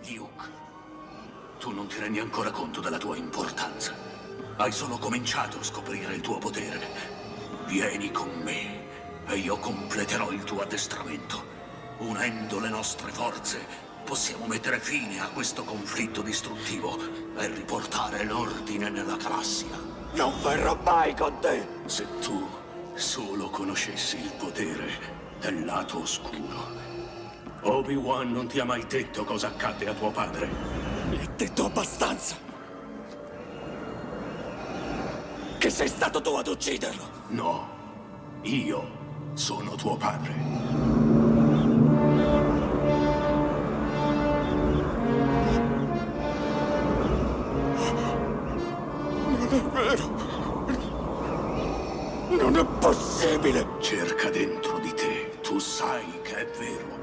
Luke, 0.06 0.44
tu 1.58 1.70
non 1.70 1.86
ti 1.88 1.98
rendi 1.98 2.18
ancora 2.18 2.50
conto 2.50 2.80
della 2.80 2.98
tua 2.98 3.16
importanza. 3.16 3.94
Hai 4.56 4.72
solo 4.72 4.98
cominciato 4.98 5.58
a 5.58 5.62
scoprire 5.62 6.14
il 6.14 6.20
tuo 6.20 6.38
potere. 6.38 6.86
Vieni 7.66 8.10
con 8.10 8.28
me 8.42 8.87
e 9.28 9.36
io 9.36 9.58
completerò 9.58 10.30
il 10.30 10.42
tuo 10.44 10.62
addestramento. 10.62 11.56
Unendo 11.98 12.60
le 12.60 12.70
nostre 12.70 13.10
forze, 13.10 13.60
possiamo 14.04 14.46
mettere 14.46 14.80
fine 14.80 15.20
a 15.20 15.28
questo 15.28 15.64
conflitto 15.64 16.22
distruttivo 16.22 16.96
e 17.36 17.46
riportare 17.48 18.24
l'ordine 18.24 18.88
nella 18.88 19.16
galassia. 19.16 19.76
Non 20.14 20.32
verrò 20.42 20.78
mai 20.82 21.14
con 21.14 21.38
te! 21.40 21.66
Se 21.84 22.06
tu 22.20 22.48
solo 22.94 23.50
conoscessi 23.50 24.16
il 24.16 24.32
potere 24.38 25.16
del 25.40 25.64
lato 25.64 26.00
oscuro. 26.00 26.86
Obi-Wan 27.62 28.32
non 28.32 28.48
ti 28.48 28.60
ha 28.60 28.64
mai 28.64 28.86
detto 28.86 29.24
cosa 29.24 29.48
accadde 29.48 29.88
a 29.88 29.94
tuo 29.94 30.10
padre. 30.10 30.48
Mi 31.10 31.20
ha 31.20 31.28
detto 31.36 31.66
abbastanza. 31.66 32.36
Che 35.58 35.70
sei 35.70 35.88
stato 35.88 36.22
tu 36.22 36.30
ad 36.30 36.46
ucciderlo? 36.46 37.02
No, 37.28 37.68
io 38.42 38.97
sono 39.38 39.76
tuo 39.76 39.96
padre. 39.96 40.34
Non 49.30 49.46
è 49.48 49.62
vero. 49.72 50.06
Non 52.30 52.56
è 52.56 52.64
possibile. 52.80 53.66
Cerca 53.80 54.28
dentro 54.28 54.80
di 54.80 54.92
te. 54.92 55.38
Tu 55.40 55.60
sai 55.60 56.20
che 56.22 56.36
è 56.36 56.46
vero. 56.58 56.96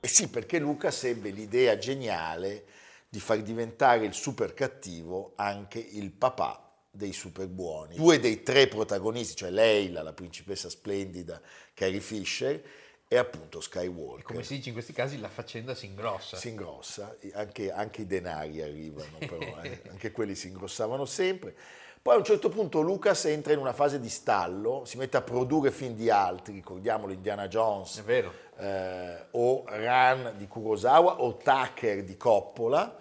E 0.00 0.08
sì, 0.08 0.28
perché 0.28 0.58
Lucas 0.58 1.04
ebbe 1.04 1.30
l'idea 1.30 1.78
geniale 1.78 2.64
di 3.08 3.20
far 3.20 3.40
diventare 3.42 4.04
il 4.04 4.12
super 4.12 4.54
cattivo 4.54 5.34
anche 5.36 5.78
il 5.78 6.10
papà 6.10 6.63
dei 6.94 7.12
super 7.12 7.46
buoni. 7.48 7.96
Due 7.96 8.18
dei 8.20 8.42
tre 8.42 8.68
protagonisti, 8.68 9.36
cioè 9.36 9.50
Leila, 9.50 10.02
la 10.02 10.12
principessa 10.12 10.68
splendida, 10.70 11.40
Carrie 11.74 12.00
Fisher, 12.00 12.62
e 13.06 13.16
appunto 13.16 13.60
Skywalker. 13.60 14.22
Come 14.24 14.42
si 14.42 14.56
dice 14.56 14.68
in 14.68 14.74
questi 14.74 14.92
casi, 14.92 15.18
la 15.20 15.28
faccenda 15.28 15.74
si 15.74 15.86
ingrossa. 15.86 16.36
si 16.36 16.48
ingrossa, 16.48 17.16
anche, 17.34 17.70
anche 17.70 18.02
i 18.02 18.06
denari 18.06 18.62
arrivano, 18.62 19.18
però, 19.18 19.38
eh, 19.62 19.82
anche 19.90 20.10
quelli 20.10 20.34
si 20.34 20.48
ingrossavano 20.48 21.04
sempre. 21.04 21.54
Poi 22.00 22.14
a 22.14 22.18
un 22.18 22.24
certo 22.24 22.50
punto 22.50 22.80
Lucas 22.82 23.24
entra 23.26 23.54
in 23.54 23.58
una 23.58 23.72
fase 23.72 23.98
di 23.98 24.10
stallo, 24.10 24.84
si 24.84 24.98
mette 24.98 25.16
a 25.16 25.22
produrre 25.22 25.70
film 25.70 25.94
di 25.94 26.10
altri, 26.10 26.52
ricordiamolo 26.54 27.12
Indiana 27.12 27.48
Jones, 27.48 28.00
È 28.00 28.02
vero. 28.02 28.30
eh, 28.58 29.26
o 29.30 29.64
Run 29.66 30.34
di 30.36 30.46
Kurosawa 30.46 31.22
o 31.22 31.36
Tucker 31.38 32.04
di 32.04 32.16
Coppola, 32.18 32.94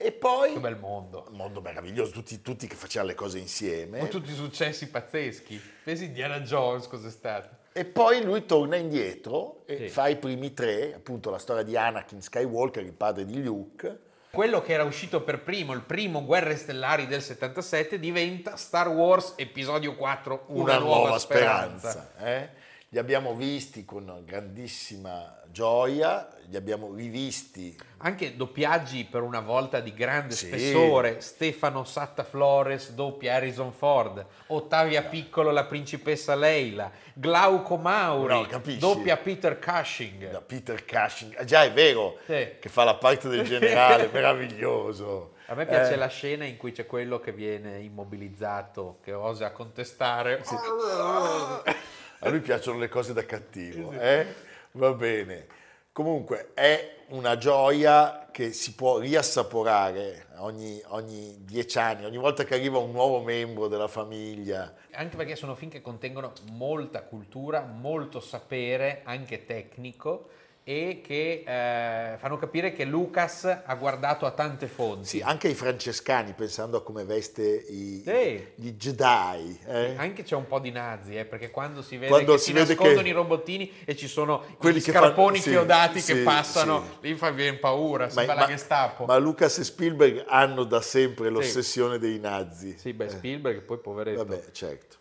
e 0.00 0.12
poi... 0.12 0.52
Che 0.52 0.60
bel 0.60 0.76
mondo. 0.78 1.26
Un 1.28 1.36
mondo 1.36 1.60
meraviglioso, 1.60 2.12
tutti, 2.12 2.40
tutti 2.40 2.66
che 2.68 2.76
facevano 2.76 3.10
le 3.10 3.16
cose 3.16 3.38
insieme. 3.38 3.98
Con 3.98 4.08
tutti 4.08 4.30
i 4.30 4.34
successi 4.34 4.88
pazzeschi. 4.88 5.60
Pensi 5.82 6.04
Indiana 6.04 6.40
Jones 6.40 6.86
cos'è 6.86 7.10
stato? 7.10 7.48
E 7.72 7.84
poi 7.84 8.22
lui 8.22 8.46
torna 8.46 8.76
indietro 8.76 9.62
e 9.66 9.76
Sì. 9.76 9.88
fa 9.88 10.06
i 10.08 10.16
primi 10.16 10.54
tre, 10.54 10.94
appunto 10.94 11.30
la 11.30 11.38
storia 11.38 11.64
di 11.64 11.76
Anakin 11.76 12.22
Skywalker, 12.22 12.82
il 12.84 12.92
padre 12.92 13.24
di 13.24 13.42
Luke, 13.42 14.06
Quello 14.30 14.60
che 14.60 14.74
era 14.74 14.84
uscito 14.84 15.22
per 15.22 15.40
primo, 15.42 15.72
il 15.72 15.80
primo 15.80 16.22
Guerre 16.22 16.54
Stellari 16.54 17.06
del 17.06 17.22
77, 17.22 17.98
diventa 17.98 18.56
Star 18.56 18.86
Wars 18.88 19.32
Episodio 19.36 19.96
4, 19.96 20.44
Una, 20.48 20.78
nuova, 20.78 21.18
speranza. 21.18 22.12
eh? 22.18 22.50
Li 22.90 22.98
abbiamo 22.98 23.34
visti 23.34 23.84
con 23.84 24.22
grandissima 24.24 25.42
gioia, 25.50 26.26
li 26.46 26.56
abbiamo 26.56 26.94
rivisti. 26.94 27.76
Anche 27.98 28.34
doppiaggi 28.34 29.04
per 29.04 29.20
una 29.20 29.40
volta 29.40 29.80
di 29.80 29.92
grande 29.92 30.34
Sì. 30.34 30.46
spessore. 30.46 31.20
Stefano 31.20 31.84
Satta 31.84 32.24
Flores 32.24 32.92
doppia 32.92 33.34
Harrison 33.34 33.72
Ford. 33.72 34.24
Ottavia 34.46 35.02
Piccolo 35.02 35.50
la 35.50 35.66
principessa 35.66 36.34
Leila. 36.34 36.90
Glauco 37.12 37.76
Mauri 37.76 38.46
No, 38.50 38.60
doppia 38.78 39.18
Peter 39.18 39.58
Cushing. 39.58 40.30
Da 40.30 40.40
Peter 40.40 40.82
Cushing, 40.86 41.34
ah, 41.36 41.44
già 41.44 41.64
è 41.64 41.72
vero 41.72 42.16
Sì. 42.24 42.54
che 42.58 42.68
fa 42.70 42.84
la 42.84 42.94
parte 42.94 43.28
del 43.28 43.44
generale, 43.44 44.08
meraviglioso. 44.12 45.34
A 45.48 45.54
me 45.54 45.66
piace 45.66 45.92
Eh, 45.92 45.96
la 45.96 46.08
scena 46.08 46.46
in 46.46 46.56
cui 46.56 46.72
c'è 46.72 46.86
quello 46.86 47.20
che 47.20 47.32
viene 47.32 47.80
immobilizzato, 47.80 48.98
che 49.02 49.12
osa 49.12 49.52
contestare. 49.52 50.42
A 52.20 52.28
lui 52.30 52.40
piacciono 52.40 52.78
le 52.78 52.88
cose 52.88 53.12
da 53.12 53.24
cattivo, 53.24 53.92
eh? 53.92 54.26
Va 54.72 54.92
bene. 54.92 55.46
Comunque 55.92 56.50
è 56.54 56.96
una 57.08 57.36
gioia 57.38 58.28
che 58.30 58.52
si 58.52 58.74
può 58.74 58.98
riassaporare 58.98 60.26
ogni, 60.38 60.80
ogni 60.88 61.38
dieci 61.44 61.78
anni, 61.78 62.04
ogni 62.04 62.16
volta 62.16 62.44
che 62.44 62.54
arriva 62.54 62.78
un 62.78 62.90
nuovo 62.90 63.20
membro 63.20 63.68
della 63.68 63.88
famiglia. 63.88 64.74
Anche 64.92 65.16
perché 65.16 65.36
sono 65.36 65.54
film 65.54 65.70
che 65.70 65.80
contengono 65.80 66.32
molta 66.50 67.02
cultura, 67.02 67.62
molto 67.62 68.20
sapere, 68.20 69.02
anche 69.04 69.44
tecnico, 69.44 70.28
e 70.68 71.00
che 71.02 71.44
eh, 71.46 72.18
fanno 72.18 72.36
capire 72.36 72.74
che 72.74 72.84
Lucas 72.84 73.44
ha 73.64 73.74
guardato 73.74 74.26
a 74.26 74.32
tante 74.32 74.66
fonti. 74.66 75.06
Sì, 75.08 75.20
anche 75.22 75.48
i 75.48 75.54
francescani, 75.54 76.34
pensando 76.34 76.76
a 76.76 76.82
come 76.82 77.04
veste 77.04 77.42
i, 77.42 78.02
Sì. 78.04 78.46
gli 78.54 78.72
Jedi. 78.72 79.58
eh? 79.66 79.94
Anche 79.96 80.24
c'è 80.24 80.34
un 80.36 80.46
po' 80.46 80.58
di 80.58 80.70
nazi, 80.70 81.16
eh, 81.16 81.24
perché 81.24 81.50
quando 81.50 81.80
si 81.80 81.96
vede 81.96 82.08
Quando 82.08 82.32
che 82.34 82.38
si 82.40 82.44
si, 82.44 82.52
nascondono 82.52 83.00
che- 83.00 83.08
i 83.08 83.12
robottini 83.12 83.72
e 83.86 83.96
ci 83.96 84.08
sono 84.08 84.44
Quelli 84.58 84.82
che 84.82 84.90
scarponi 84.90 85.38
fanno- 85.38 85.42
sì, 85.42 85.48
chiodati 85.48 86.00
sì, 86.00 86.12
che 86.12 86.20
passano, 86.22 86.84
lì 87.00 87.14
fa 87.14 87.30
viene 87.30 87.56
paura, 87.56 88.10
sembra 88.10 88.34
la 88.34 88.44
Gestapo. 88.46 89.06
ma 89.06 89.16
Lucas 89.16 89.56
e 89.56 89.64
Spielberg 89.64 90.24
hanno 90.28 90.64
da 90.64 90.82
sempre 90.82 91.30
l'ossessione 91.30 91.98
dei 91.98 92.18
nazi. 92.18 92.76
Sì, 92.76 92.92
beh, 92.92 93.06
Eh. 93.06 93.08
Spielberg 93.08 93.62
poi 93.62 93.78
poveretto. 93.78 94.22
Vabbè, 94.22 94.50
certo. 94.52 94.96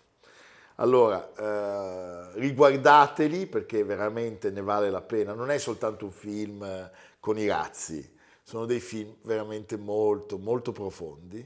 Allora, 0.80 1.34
eh, 1.36 2.40
riguardateli 2.40 3.48
perché 3.48 3.84
veramente 3.84 4.52
ne 4.52 4.62
vale 4.62 4.90
la 4.90 5.02
pena. 5.02 5.34
Non 5.34 5.50
è 5.50 5.58
soltanto 5.58 6.06
un 6.06 6.12
film 6.12 6.64
eh, 6.64 6.92
con 7.20 7.38
i 7.38 7.48
razzi, 7.48 8.16
sono 8.44 8.66
dei 8.66 8.80
film 8.80 9.16
veramente 9.24 9.76
molto, 9.78 10.38
molto 10.38 10.72
profondi. 10.72 11.46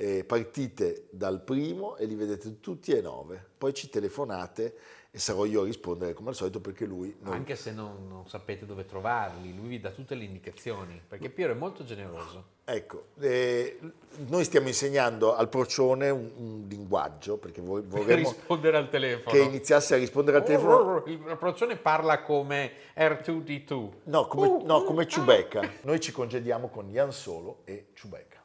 E 0.00 0.22
partite 0.22 1.08
dal 1.10 1.42
primo 1.42 1.96
e 1.96 2.04
li 2.04 2.14
vedete 2.14 2.60
tutti 2.60 2.92
e 2.92 3.00
nove. 3.00 3.44
Poi 3.58 3.74
ci 3.74 3.88
telefonate 3.88 4.76
e 5.10 5.18
sarò 5.18 5.44
io 5.44 5.62
a 5.62 5.64
rispondere 5.64 6.12
come 6.12 6.28
al 6.28 6.36
solito 6.36 6.60
perché 6.60 6.84
lui... 6.84 7.16
non- 7.20 7.32
Anche 7.32 7.56
se 7.56 7.72
non, 7.72 8.06
non 8.06 8.28
sapete 8.28 8.64
dove 8.64 8.84
trovarli, 8.84 9.56
lui 9.56 9.66
vi 9.66 9.80
dà 9.80 9.90
tutte 9.90 10.14
le 10.14 10.22
indicazioni, 10.22 11.02
perché 11.04 11.30
Piero 11.30 11.52
è 11.52 11.56
molto 11.56 11.82
generoso. 11.84 12.56
Ecco, 12.70 13.06
eh, 13.20 13.78
noi 14.26 14.44
stiamo 14.44 14.68
insegnando 14.68 15.34
al 15.34 15.48
procione 15.48 16.10
un, 16.10 16.30
un 16.36 16.66
linguaggio 16.68 17.38
perché 17.38 17.62
vor- 17.62 17.80
Per 17.80 17.88
vorremmo 18.04 18.28
rispondere 18.28 18.76
al 18.76 18.90
telefono. 18.90 19.34
che 19.34 19.40
iniziasse 19.42 19.94
a 19.94 19.96
rispondere 19.96 20.36
al 20.36 20.44
telefono 20.44 21.02
Il 21.06 21.36
procione 21.38 21.76
parla 21.76 22.20
come 22.20 22.72
R2D2. 22.94 23.88
No, 24.04 24.26
come, 24.26 24.62
no, 24.64 24.82
come 24.82 25.06
Ciubecca. 25.08 25.66
Noi 25.84 25.98
ci 25.98 26.12
congediamo 26.12 26.68
con 26.68 26.90
Ian 26.90 27.10
Solo 27.10 27.62
e 27.64 27.86
Ciubecca. 27.94 28.36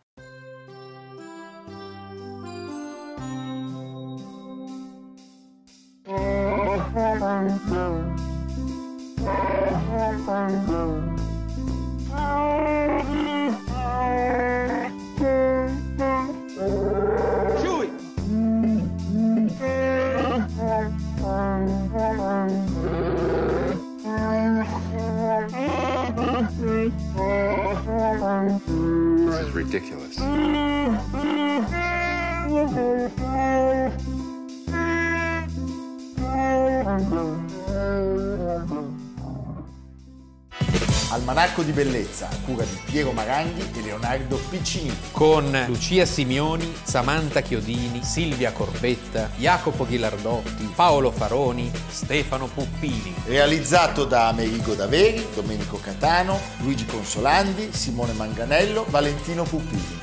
Almanacco 41.13 41.61
di 41.61 41.71
bellezza 41.71 42.27
a 42.27 42.35
cura 42.43 42.63
di 42.63 42.75
Piero 42.85 43.11
Maranghi 43.11 43.69
e 43.73 43.81
Leonardo 43.81 44.35
Piccini. 44.49 44.91
con 45.11 45.65
Lucia 45.67 46.05
Simioni, 46.05 46.73
Samantha 46.83 47.41
Chiodini, 47.41 48.03
Silvia 48.03 48.51
Corbetta, 48.51 49.29
Jacopo 49.37 49.85
Ghilardotti, 49.85 50.71
Paolo 50.75 51.11
Faroni, 51.11 51.71
Stefano 51.87 52.47
Puppini. 52.47 53.13
Realizzato 53.25 54.05
da 54.05 54.27
Amerigo 54.27 54.73
Daveri, 54.73 55.25
Domenico 55.35 55.79
Catano, 55.79 56.39
Luigi 56.57 56.85
Consolandi, 56.85 57.71
Simone 57.71 58.13
Manganello, 58.13 58.85
Valentino 58.89 59.43
Puppini. 59.43 60.02